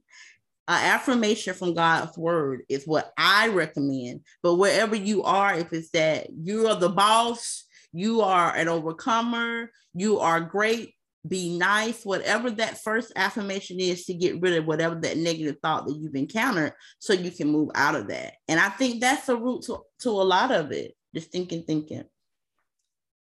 [0.68, 4.22] An affirmation from God's word is what I recommend.
[4.44, 9.72] But wherever you are, if it's that you are the boss, you are an overcomer,
[9.94, 10.94] you are great,
[11.28, 15.86] be nice, whatever that first affirmation is to get rid of whatever that negative thought
[15.86, 18.36] that you've encountered so you can move out of that.
[18.48, 22.06] And I think that's the root to, to a lot of it, just thinking, thinking.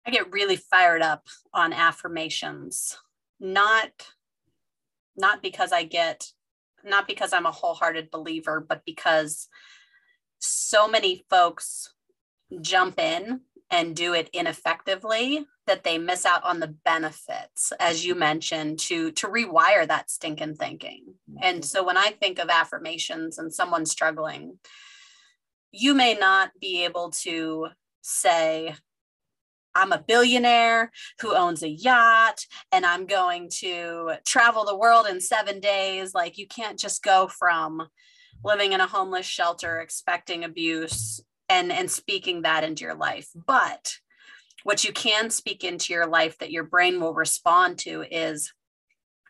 [0.05, 2.97] I get really fired up on affirmations,
[3.39, 3.91] not
[5.19, 6.31] not because I get
[6.83, 9.49] not because I'm a wholehearted believer, but because
[10.39, 11.93] so many folks
[12.61, 18.15] jump in and do it ineffectively that they miss out on the benefits as you
[18.15, 21.03] mentioned to to rewire that stinking thinking
[21.41, 24.57] and so when i think of affirmations and someone struggling
[25.71, 27.67] you may not be able to
[28.01, 28.73] say
[29.77, 30.91] I'm a billionaire
[31.21, 36.15] who owns a yacht and I'm going to travel the world in seven days.
[36.15, 37.87] Like, you can't just go from
[38.43, 43.29] living in a homeless shelter, expecting abuse, and, and speaking that into your life.
[43.35, 43.95] But
[44.63, 48.53] what you can speak into your life that your brain will respond to is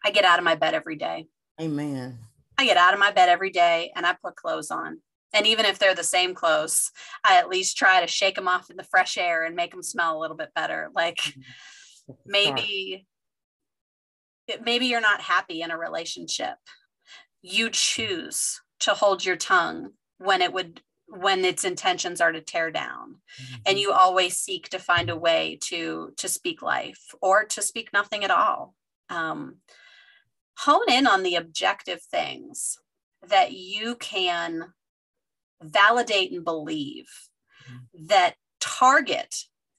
[0.03, 1.28] I get out of my bed every day.
[1.59, 2.20] Amen.
[2.57, 4.99] I get out of my bed every day and I put clothes on
[5.34, 6.91] and even if they're the same clothes
[7.24, 9.84] i at least try to shake them off in the fresh air and make them
[9.84, 12.13] smell a little bit better like mm-hmm.
[12.26, 13.07] maybe
[14.63, 16.55] maybe you're not happy in a relationship
[17.41, 22.70] you choose to hold your tongue when it would when its intentions are to tear
[22.70, 23.55] down mm-hmm.
[23.66, 27.93] and you always seek to find a way to to speak life or to speak
[27.93, 28.76] nothing at all
[29.10, 29.55] um,
[30.60, 32.78] hone in on the objective things
[33.28, 34.74] that you can
[35.62, 37.10] validate and believe
[37.68, 38.05] mm-hmm.
[38.08, 39.34] that target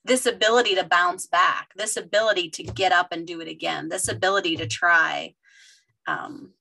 [0.04, 4.08] this ability to bounce back, this ability to get up and do it again, this
[4.08, 5.34] ability to try.
[6.06, 6.54] Um,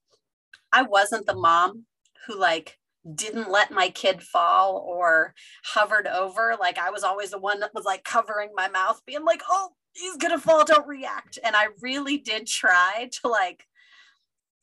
[0.72, 1.86] I wasn't the mom
[2.26, 2.78] who like
[3.16, 5.34] didn't let my kid fall or
[5.64, 6.56] hovered over.
[6.60, 9.70] Like I was always the one that was like covering my mouth, being like, oh,
[9.94, 11.40] he's gonna fall, don't react.
[11.44, 13.66] And I really did try to like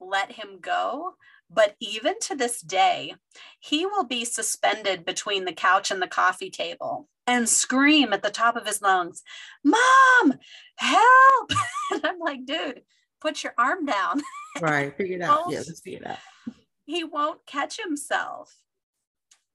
[0.00, 1.14] let him go.
[1.50, 3.14] But even to this day,
[3.60, 8.30] he will be suspended between the couch and the coffee table and scream at the
[8.30, 9.22] top of his lungs,
[9.62, 10.34] Mom,
[10.76, 11.52] help.
[11.92, 12.82] and I'm like, dude,
[13.20, 14.22] put your arm down.
[14.60, 14.96] Right.
[14.96, 15.44] Figure it out.
[15.50, 16.18] Yeah, let's figure it out.
[16.84, 18.56] He won't catch himself.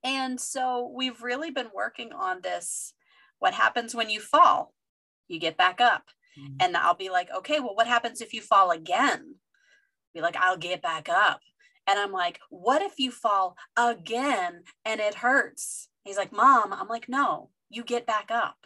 [0.02, 2.94] And so we've really been working on this.
[3.38, 4.74] What happens when you fall?
[5.28, 6.04] You get back up.
[6.38, 6.56] Mm-hmm.
[6.60, 9.36] And I'll be like, okay, well, what happens if you fall again?
[10.14, 11.40] Be like, I'll get back up.
[11.86, 15.88] And I'm like, what if you fall again and it hurts?
[16.04, 18.56] He's like, Mom, I'm like, no, you get back up.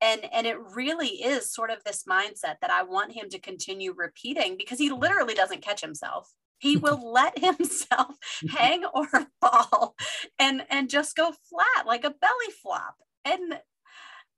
[0.00, 3.94] And, and it really is sort of this mindset that I want him to continue
[3.96, 6.28] repeating because he literally doesn't catch himself.
[6.62, 8.14] He will let himself
[8.48, 9.08] hang or
[9.40, 9.96] fall
[10.38, 12.94] and, and just go flat like a belly flop.
[13.24, 13.58] And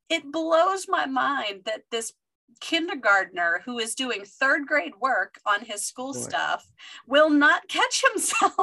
[0.09, 2.15] it blows my mind that this
[2.61, 6.67] kindergartner who is doing third grade work on his school stuff
[7.07, 8.55] will not catch himself.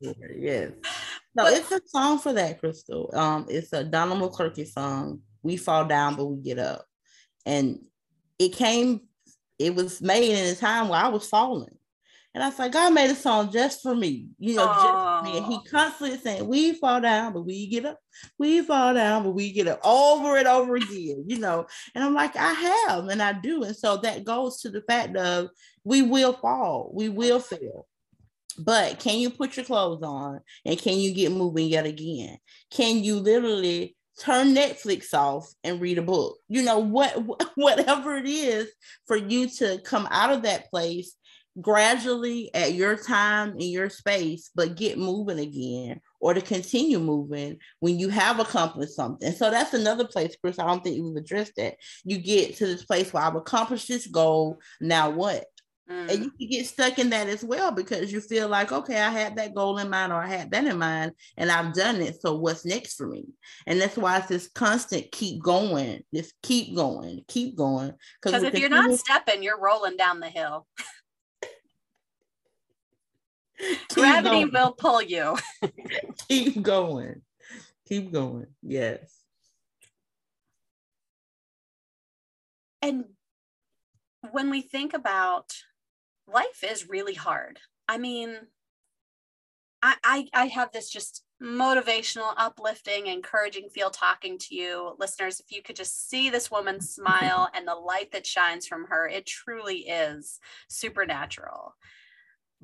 [0.00, 0.70] yes.
[1.34, 3.10] No, but, it's a song for that, Crystal.
[3.12, 5.20] Um, it's a Donnie McClurkin song.
[5.42, 6.86] We fall down, but we get up.
[7.44, 7.80] And
[8.38, 9.02] it came,
[9.58, 11.76] it was made in a time where I was falling.
[12.34, 14.82] And I was like, God made a song just for me, you know, Aww.
[14.82, 15.36] just for me.
[15.36, 18.00] And he constantly saying, We fall down, but we get up.
[18.38, 21.66] We fall down, but we get up over and over again, you know.
[21.94, 23.62] And I'm like, I have, and I do.
[23.62, 25.48] And so that goes to the fact of
[25.84, 27.86] we will fall, we will fail.
[28.58, 32.38] But can you put your clothes on and can you get moving yet again?
[32.70, 36.38] Can you literally turn Netflix off and read a book?
[36.48, 37.16] You know, what
[37.54, 38.72] whatever it is
[39.06, 41.14] for you to come out of that place
[41.60, 47.58] gradually at your time in your space, but get moving again or to continue moving
[47.80, 49.32] when you have accomplished something.
[49.32, 50.58] So that's another place, Chris.
[50.58, 51.76] I don't think we've addressed that.
[52.04, 54.58] You get to this place where I've accomplished this goal.
[54.80, 55.44] Now what?
[55.90, 56.10] Mm.
[56.10, 59.10] And you can get stuck in that as well because you feel like, okay, I
[59.10, 62.20] had that goal in mind or I had that in mind and I've done it.
[62.22, 63.26] So what's next for me?
[63.66, 67.92] And that's why it's this constant keep going, just keep going, keep going.
[68.22, 70.66] Because if you're not stepping, you're rolling down the hill.
[73.92, 75.36] Gravity will pull you.
[76.28, 77.22] Keep going.
[77.88, 78.46] Keep going.
[78.62, 79.20] Yes.
[82.82, 83.04] And
[84.30, 85.52] when we think about
[86.26, 87.58] life is really hard.
[87.88, 88.36] I mean,
[89.82, 94.94] I, I, I have this just motivational, uplifting, encouraging feel talking to you.
[94.98, 98.86] Listeners, if you could just see this woman smile and the light that shines from
[98.86, 100.38] her, it truly is
[100.68, 101.74] supernatural.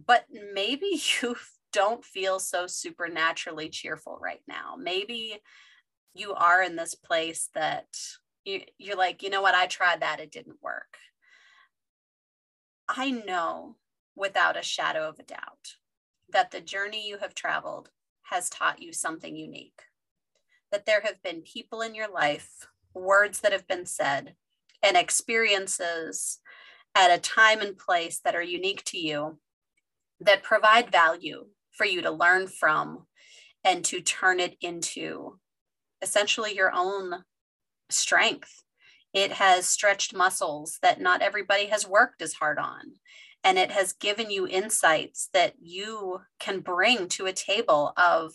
[0.06, 1.36] But maybe you
[1.72, 4.76] don't feel so supernaturally cheerful right now.
[4.78, 5.40] Maybe
[6.14, 7.86] you are in this place that
[8.44, 10.96] you, you're like, you know what, I tried that, it didn't work.
[12.88, 13.76] I know
[14.16, 15.76] without a shadow of a doubt
[16.32, 17.90] that the journey you have traveled
[18.22, 19.82] has taught you something unique.
[20.72, 24.34] That there have been people in your life, words that have been said,
[24.82, 26.38] and experiences
[26.94, 29.38] at a time and place that are unique to you
[30.20, 33.06] that provide value for you to learn from
[33.64, 35.38] and to turn it into
[36.02, 37.24] essentially your own
[37.90, 38.62] strength.
[39.12, 42.92] It has stretched muscles that not everybody has worked as hard on
[43.42, 48.32] and it has given you insights that you can bring to a table of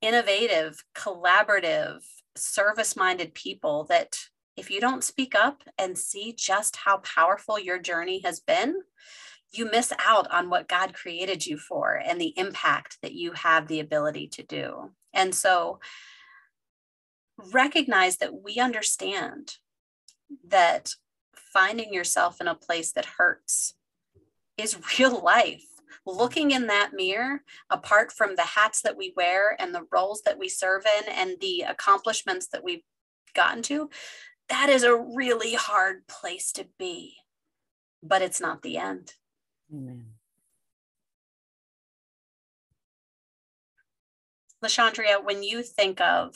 [0.00, 2.00] innovative, collaborative,
[2.36, 4.16] service minded people that
[4.56, 8.74] if you don't speak up and see just how powerful your journey has been,
[9.56, 13.68] you miss out on what God created you for and the impact that you have
[13.68, 14.90] the ability to do.
[15.12, 15.80] And so
[17.52, 19.56] recognize that we understand
[20.48, 20.90] that
[21.34, 23.74] finding yourself in a place that hurts
[24.56, 25.64] is real life.
[26.06, 30.38] Looking in that mirror, apart from the hats that we wear and the roles that
[30.38, 32.82] we serve in and the accomplishments that we've
[33.34, 33.88] gotten to,
[34.50, 37.14] that is a really hard place to be.
[38.02, 39.14] But it's not the end.
[39.72, 40.06] Amen.
[44.64, 46.34] LaShondria, when you think of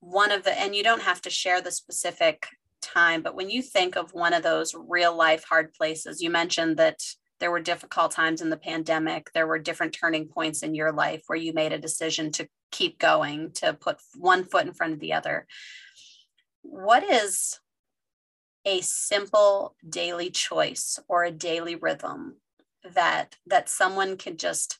[0.00, 2.46] one of the, and you don't have to share the specific
[2.80, 6.78] time, but when you think of one of those real life hard places, you mentioned
[6.78, 7.00] that
[7.38, 9.30] there were difficult times in the pandemic.
[9.32, 12.98] There were different turning points in your life where you made a decision to keep
[12.98, 15.46] going, to put one foot in front of the other.
[16.62, 17.58] What is
[18.64, 22.36] a simple daily choice or a daily rhythm
[22.94, 24.78] that that someone can just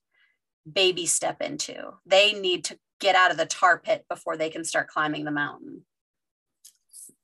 [0.71, 1.95] baby step into?
[2.07, 5.31] They need to get out of the tar pit before they can start climbing the
[5.31, 5.85] mountain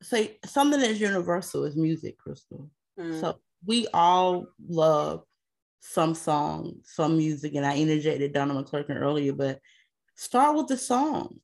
[0.02, 2.70] say something that's universal is music, Crystal.
[2.98, 3.20] Mm.
[3.20, 5.24] So we all love
[5.80, 9.60] some song, some music, and I interjected Donnie McClurkin earlier, but
[10.14, 11.40] start with the song.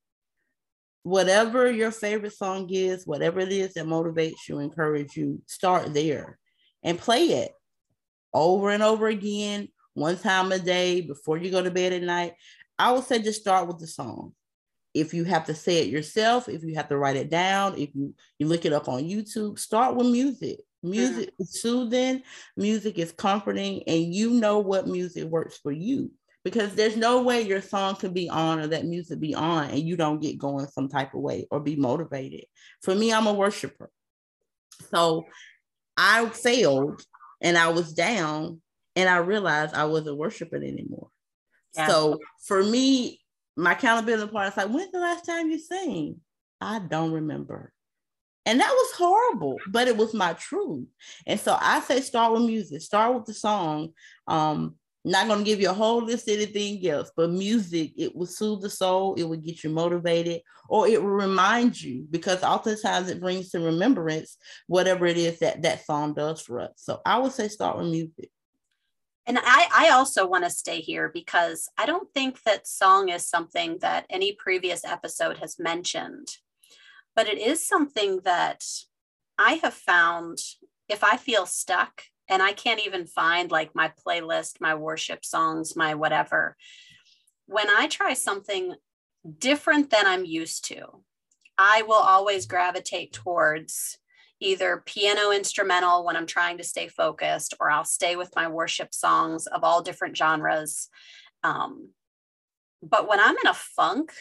[1.04, 6.38] Whatever your favorite song is, whatever it is that motivates you, encourage you, start there
[6.82, 7.52] and play it
[8.32, 12.34] over and over again, one time a day before you go to bed at night.
[12.78, 14.32] I would say just start with the song
[14.94, 17.94] if you have to say it yourself, if you have to write it down, if
[17.94, 20.60] you you look it up on YouTube, start with music.
[20.82, 21.42] Music mm-hmm.
[21.42, 22.22] is soothing,
[22.56, 26.10] music is comforting, and you know what music works for you.
[26.44, 29.78] Because there's no way your song could be on or that music be on and
[29.78, 32.44] you don't get going some type of way or be motivated.
[32.82, 33.90] For me, I'm a worshiper.
[34.90, 35.26] So
[35.96, 37.02] I failed
[37.40, 38.60] and I was down
[38.96, 41.08] and I realized I wasn't worshiping anymore.
[41.76, 41.86] Yeah.
[41.86, 43.20] So for me,
[43.56, 46.16] my accountability partner is like, when's the last time you sang?
[46.60, 47.72] I don't remember.
[48.44, 50.86] And that was horrible, but it was my truth.
[51.26, 53.90] And so I say start with music, start with the song.
[54.26, 54.74] Um,
[55.04, 58.26] not going to give you a whole list of anything else, but music, it will
[58.26, 63.08] soothe the soul, it will get you motivated, or it will remind you because oftentimes
[63.08, 64.36] it brings to remembrance
[64.68, 66.72] whatever it is that that song does for us.
[66.76, 68.30] So I would say start with music.
[69.26, 73.28] And I, I also want to stay here because I don't think that song is
[73.28, 76.28] something that any previous episode has mentioned,
[77.14, 78.64] but it is something that
[79.38, 80.38] I have found
[80.88, 82.02] if I feel stuck
[82.32, 86.56] and I can't even find like my playlist, my worship songs, my whatever,
[87.44, 88.74] when I try something
[89.38, 91.02] different than I'm used to,
[91.58, 93.98] I will always gravitate towards
[94.40, 98.94] either piano instrumental when I'm trying to stay focused, or I'll stay with my worship
[98.94, 100.88] songs of all different genres.
[101.44, 101.90] Um,
[102.82, 104.12] but when I'm in a funk,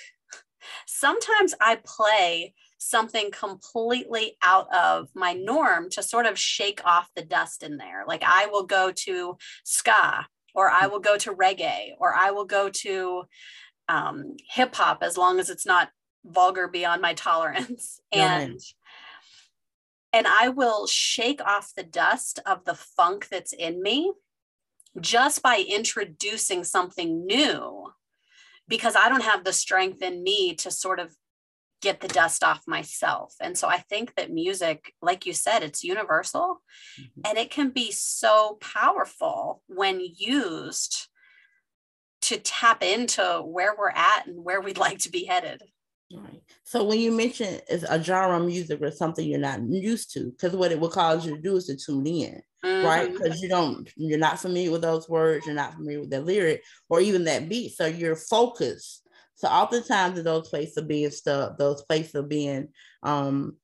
[0.86, 7.22] sometimes I play something completely out of my norm to sort of shake off the
[7.22, 8.04] dust in there.
[8.08, 12.46] Like I will go to ska, or I will go to reggae, or I will
[12.46, 13.24] go to
[13.88, 15.90] um, hip hop as long as it's not
[16.26, 18.00] vulgar beyond my tolerance.
[18.12, 18.60] And
[20.14, 24.12] and I will shake off the dust of the funk that's in me
[25.00, 27.94] just by introducing something new
[28.68, 31.16] because I don't have the strength in me to sort of
[31.82, 33.36] get the dust off myself.
[33.42, 36.62] And so I think that music, like you said, it's universal
[37.00, 37.22] mm-hmm.
[37.26, 41.08] and it can be so powerful when used
[42.22, 45.62] to tap into where we're at and where we'd like to be headed.
[46.14, 46.42] Right.
[46.64, 50.32] So when you mention it's a genre of music or something you're not used to,
[50.32, 52.86] because what it will cause you to do is to tune in, mm-hmm.
[52.86, 53.12] right?
[53.12, 56.64] Because you don't, you're not familiar with those words, you're not familiar with that lyric
[56.90, 57.74] or even that beat.
[57.76, 59.01] So you're focused.
[59.42, 62.68] So oftentimes in those places of being stuck, those places of being
[63.02, 63.58] um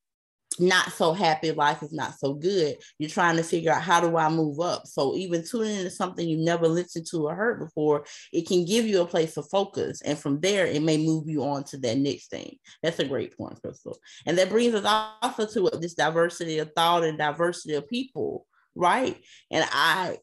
[0.59, 2.77] not so happy, life is not so good.
[2.97, 4.87] You're trying to figure out how do I move up.
[4.87, 8.87] So even tuning into something you never listened to or heard before, it can give
[8.87, 10.01] you a place of focus.
[10.01, 12.57] And from there, it may move you on to that next thing.
[12.81, 13.99] That's a great point, Crystal.
[14.25, 19.15] And that brings us also to this diversity of thought and diversity of people, right?
[19.51, 20.17] And I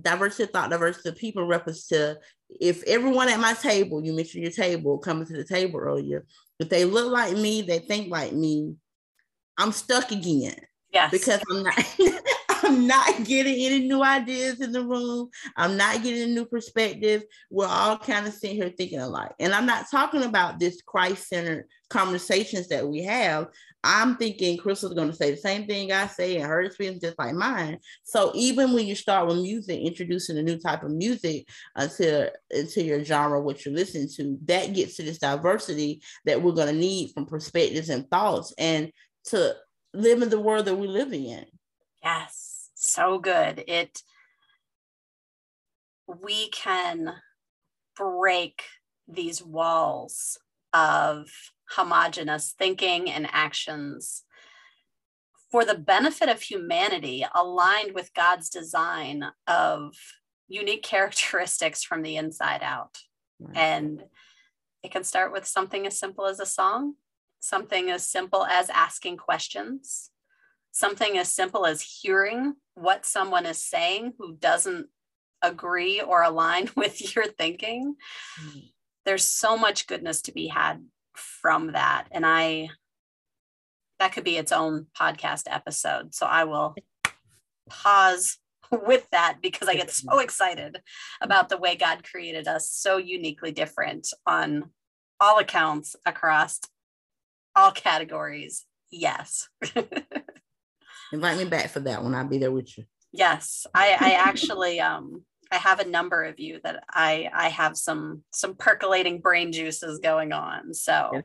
[0.00, 4.42] diversity of thought, diversity of people reference to if everyone at my table, you mentioned
[4.42, 6.24] your table coming to the table earlier,
[6.58, 8.74] if they look like me, they think like me,
[9.58, 10.56] I'm stuck again.
[10.92, 11.10] Yes.
[11.10, 11.96] Because I'm not
[12.62, 15.28] I'm not getting any new ideas in the room.
[15.56, 17.22] I'm not getting a new perspective.
[17.50, 19.32] We're all kind of sitting here thinking alike.
[19.38, 23.48] And I'm not talking about this Christ-centered conversations that we have.
[23.84, 27.18] I'm thinking Crystal's going to say the same thing I say, and her experience just
[27.18, 27.78] like mine.
[28.04, 32.32] So even when you start with music, introducing a new type of music uh, into,
[32.50, 36.74] into your genre, what you're listening to, that gets to this diversity that we're going
[36.74, 38.52] to need from perspectives and thoughts.
[38.58, 38.90] And
[39.26, 39.54] to
[39.92, 41.44] live in the world that we're living in.
[42.02, 43.64] Yes, so good.
[43.66, 44.02] It
[46.22, 47.14] we can
[47.96, 48.62] break
[49.08, 50.38] these walls
[50.72, 51.28] of
[51.70, 54.24] homogenous thinking and actions
[55.50, 59.94] for the benefit of humanity aligned with God's design of
[60.48, 62.98] unique characteristics from the inside out.
[63.38, 63.56] Right.
[63.56, 64.04] And
[64.82, 66.94] it can start with something as simple as a song
[67.46, 70.10] something as simple as asking questions,
[70.72, 74.88] something as simple as hearing what someone is saying who doesn't
[75.42, 77.96] agree or align with your thinking.
[78.40, 78.58] Mm-hmm.
[79.04, 80.84] There's so much goodness to be had
[81.16, 82.06] from that.
[82.10, 82.70] And I,
[83.98, 86.14] that could be its own podcast episode.
[86.14, 86.74] So I will
[87.68, 88.38] pause
[88.70, 90.80] with that because I get so excited
[91.20, 94.70] about the way God created us so uniquely different on
[95.20, 96.60] all accounts across
[97.54, 98.64] all categories.
[98.90, 99.48] Yes.
[101.12, 102.14] Invite me back for that one.
[102.14, 102.84] I'll be there with you.
[103.12, 103.66] Yes.
[103.74, 108.22] I, I actually um I have a number of you that I I have some
[108.32, 110.74] some percolating brain juices going on.
[110.74, 111.22] So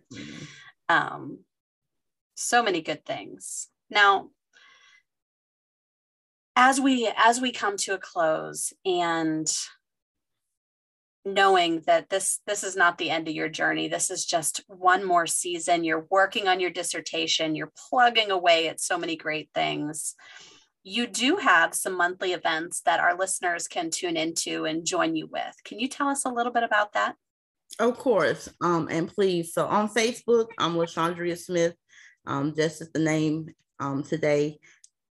[0.90, 1.40] um
[2.36, 3.68] so many good things.
[3.90, 4.30] Now
[6.56, 9.52] as we as we come to a close and
[11.24, 15.06] knowing that this this is not the end of your journey this is just one
[15.06, 20.16] more season you're working on your dissertation you're plugging away at so many great things
[20.84, 25.28] you do have some monthly events that our listeners can tune into and join you
[25.28, 25.56] with.
[25.64, 27.16] Can you tell us a little bit about that?
[27.80, 31.74] Of course um and please so on facebook i'm LaShondria Smith
[32.28, 33.48] um just as the name
[33.80, 34.60] um today.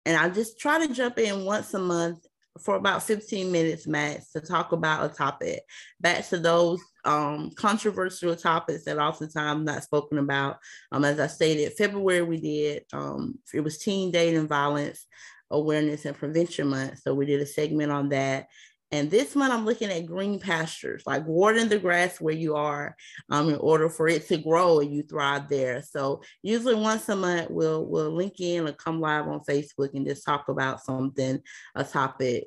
[0.05, 2.27] And i just try to jump in once a month
[2.65, 5.61] for about 15 minutes max to talk about a topic.
[6.01, 10.59] Back to those um, controversial topics that oftentimes not spoken about.
[10.91, 15.07] Um, as i stated february we did um, it was teen dating violence
[15.51, 18.49] awareness and prevention month so we did a segment on that
[18.91, 22.97] and this month I'm looking at green pastures, like watering the grass where you are
[23.29, 25.83] um, in order for it to grow and you thrive there.
[25.83, 30.07] So usually once a month we'll we'll link in or come live on Facebook and
[30.07, 31.41] just talk about something,
[31.75, 32.45] a topic,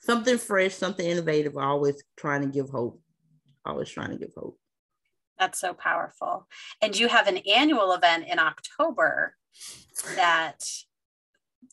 [0.00, 3.00] something fresh, something innovative, always trying to give hope.
[3.64, 4.58] Always trying to give hope.
[5.38, 6.46] That's so powerful.
[6.80, 9.34] And you have an annual event in October
[10.14, 10.64] that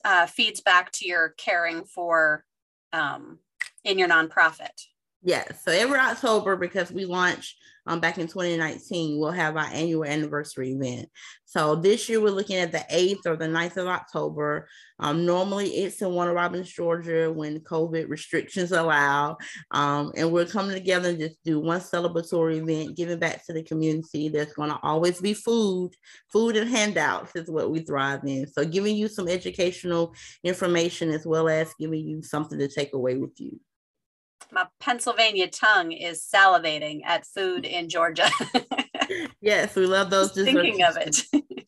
[0.04, 2.46] uh, feeds back to your caring for
[2.94, 3.40] um,
[3.84, 4.86] in your nonprofit.
[5.22, 5.64] Yes.
[5.66, 10.72] So every October, because we launched um, back in 2019, we'll have our annual anniversary
[10.72, 11.10] event.
[11.44, 14.70] So this year we're looking at the 8th or the 9th of October.
[14.98, 19.38] Um, normally it's in Warner Robins, Georgia when COVID restrictions allow.
[19.72, 23.64] Um, and we're coming together and just do one celebratory event, giving back to the
[23.64, 24.30] community.
[24.30, 25.92] There's going to always be food.
[26.32, 28.48] Food and handouts is what we thrive in.
[28.48, 30.14] So giving you some educational
[30.46, 33.60] information as well as giving you something to take away with you
[34.52, 38.30] my Pennsylvania tongue is salivating at food in Georgia.
[39.42, 40.34] yes, we love those.
[40.34, 41.22] Just thinking of it.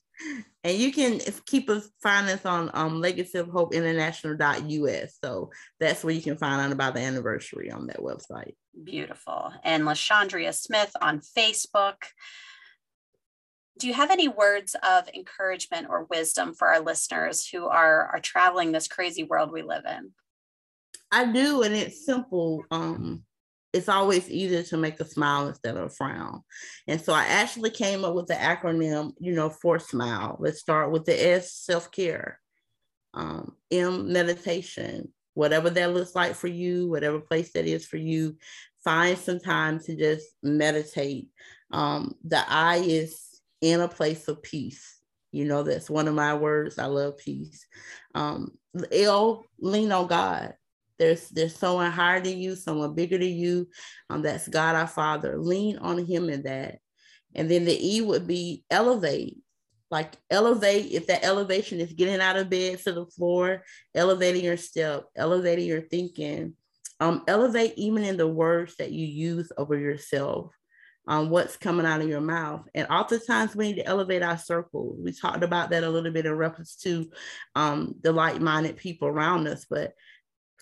[0.64, 5.18] and you can keep us find us on um, Legacy of Hope International.us.
[5.24, 8.54] So that's where you can find out about the anniversary on that website.
[8.84, 9.52] Beautiful.
[9.64, 12.04] And LaShondria Smith on Facebook.
[13.80, 18.20] do you have any words of encouragement or wisdom for our listeners who are, are
[18.20, 20.12] traveling this crazy world we live in?
[21.12, 22.64] I do, and it's simple.
[22.72, 23.24] Um,
[23.74, 26.42] it's always easier to make a smile instead of a frown.
[26.88, 30.38] And so I actually came up with the acronym, you know, for smile.
[30.40, 32.40] Let's start with the S, self-care,
[33.14, 38.36] um, M, meditation, whatever that looks like for you, whatever place that is for you,
[38.84, 41.30] find some time to just meditate.
[41.72, 44.98] Um, the I is in a place of peace.
[45.32, 46.78] You know, that's one of my words.
[46.78, 47.66] I love peace.
[48.16, 48.52] Um,
[48.92, 50.56] L, lean on God.
[50.98, 53.68] There's there's someone higher than you, someone bigger than you.
[54.10, 55.38] Um, that's God our Father.
[55.38, 56.80] Lean on Him in that.
[57.36, 59.38] And then the E would be elevate.
[59.90, 63.64] Like elevate, if that elevation is getting out of bed to the floor,
[63.94, 66.54] elevating your step, elevating your thinking,
[67.02, 70.54] um, elevate even in the words that you use over yourself
[71.08, 72.68] um, what's coming out of your mouth.
[72.76, 74.96] And oftentimes we need to elevate our circle.
[74.98, 77.10] We talked about that a little bit in reference to
[77.56, 79.94] um, the like-minded people around us, but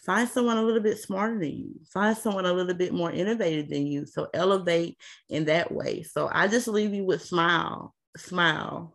[0.05, 1.75] find someone a little bit smarter than you.
[1.91, 4.05] Find someone a little bit more innovative than you.
[4.05, 4.97] So elevate
[5.29, 6.03] in that way.
[6.03, 8.93] So I just leave you with smile, smile.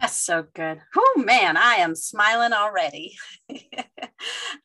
[0.00, 0.80] That's so good.
[0.96, 3.16] Oh man, I am smiling already.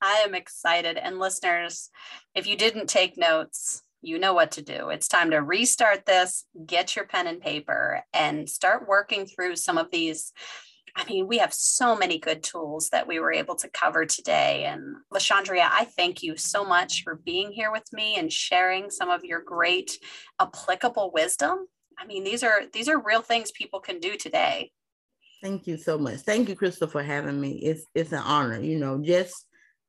[0.01, 0.97] I am excited.
[0.97, 1.89] And listeners,
[2.35, 4.89] if you didn't take notes, you know what to do.
[4.89, 9.77] It's time to restart this, get your pen and paper, and start working through some
[9.77, 10.31] of these.
[10.95, 14.63] I mean, we have so many good tools that we were able to cover today.
[14.63, 19.09] And LaShondria, I thank you so much for being here with me and sharing some
[19.09, 19.99] of your great
[20.39, 21.67] applicable wisdom.
[21.97, 24.71] I mean, these are these are real things people can do today.
[25.41, 26.21] Thank you so much.
[26.21, 27.57] Thank you, Crystal, for having me.
[27.57, 28.59] It's it's an honor.
[28.59, 29.44] You know, just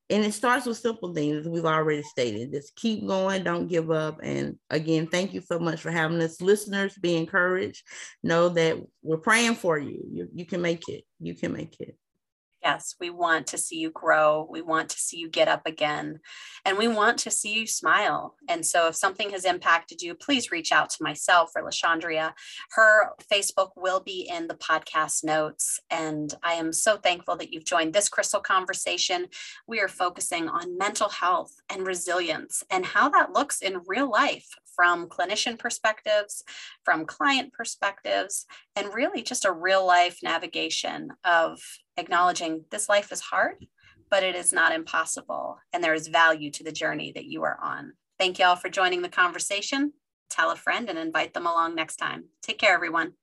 [0.08, 4.18] and it starts with simple things we've already stated just keep going don't give up.
[4.22, 6.40] And again thank you so much for having us.
[6.40, 7.82] Listeners be encouraged.
[8.22, 10.04] Know that we're praying for you.
[10.10, 11.04] You, you can make it.
[11.20, 11.96] You can make it
[12.66, 14.44] Yes, we want to see you grow.
[14.50, 16.18] We want to see you get up again.
[16.64, 18.34] And we want to see you smile.
[18.48, 22.32] And so, if something has impacted you, please reach out to myself or LaShondria.
[22.72, 25.78] Her Facebook will be in the podcast notes.
[25.92, 29.28] And I am so thankful that you've joined this crystal conversation.
[29.68, 34.48] We are focusing on mental health and resilience and how that looks in real life
[34.76, 36.44] from clinician perspectives,
[36.84, 38.46] from client perspectives,
[38.76, 41.60] and really just a real life navigation of
[41.96, 43.66] acknowledging this life is hard,
[44.10, 45.58] but it is not impossible.
[45.72, 47.94] And there is value to the journey that you are on.
[48.18, 49.92] Thank you all for joining the conversation.
[50.30, 52.26] Tell a friend and invite them along next time.
[52.42, 53.14] Take care, everyone.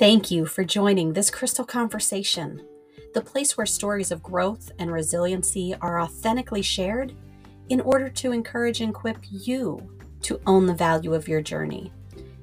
[0.00, 2.66] Thank you for joining this Crystal Conversation,
[3.12, 7.12] the place where stories of growth and resiliency are authentically shared
[7.68, 11.92] in order to encourage and equip you to own the value of your journey.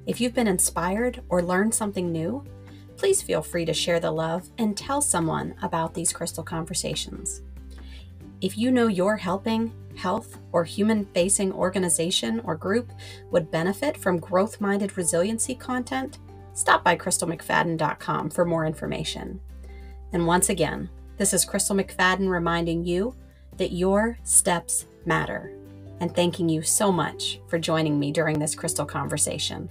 [0.06, 2.46] If you've been inspired or learned something new,
[2.96, 7.42] please feel free to share the love and tell someone about these crystal conversations.
[8.40, 12.92] If you know your helping, health, or human facing organization or group
[13.32, 16.20] would benefit from growth minded resiliency content,
[16.58, 19.40] stop by crystalmcfadden.com for more information.
[20.12, 23.16] And once again, this is Crystal McFadden reminding you
[23.58, 25.52] that your steps matter,
[26.00, 29.70] and thanking you so much for joining me during this crystal conversation.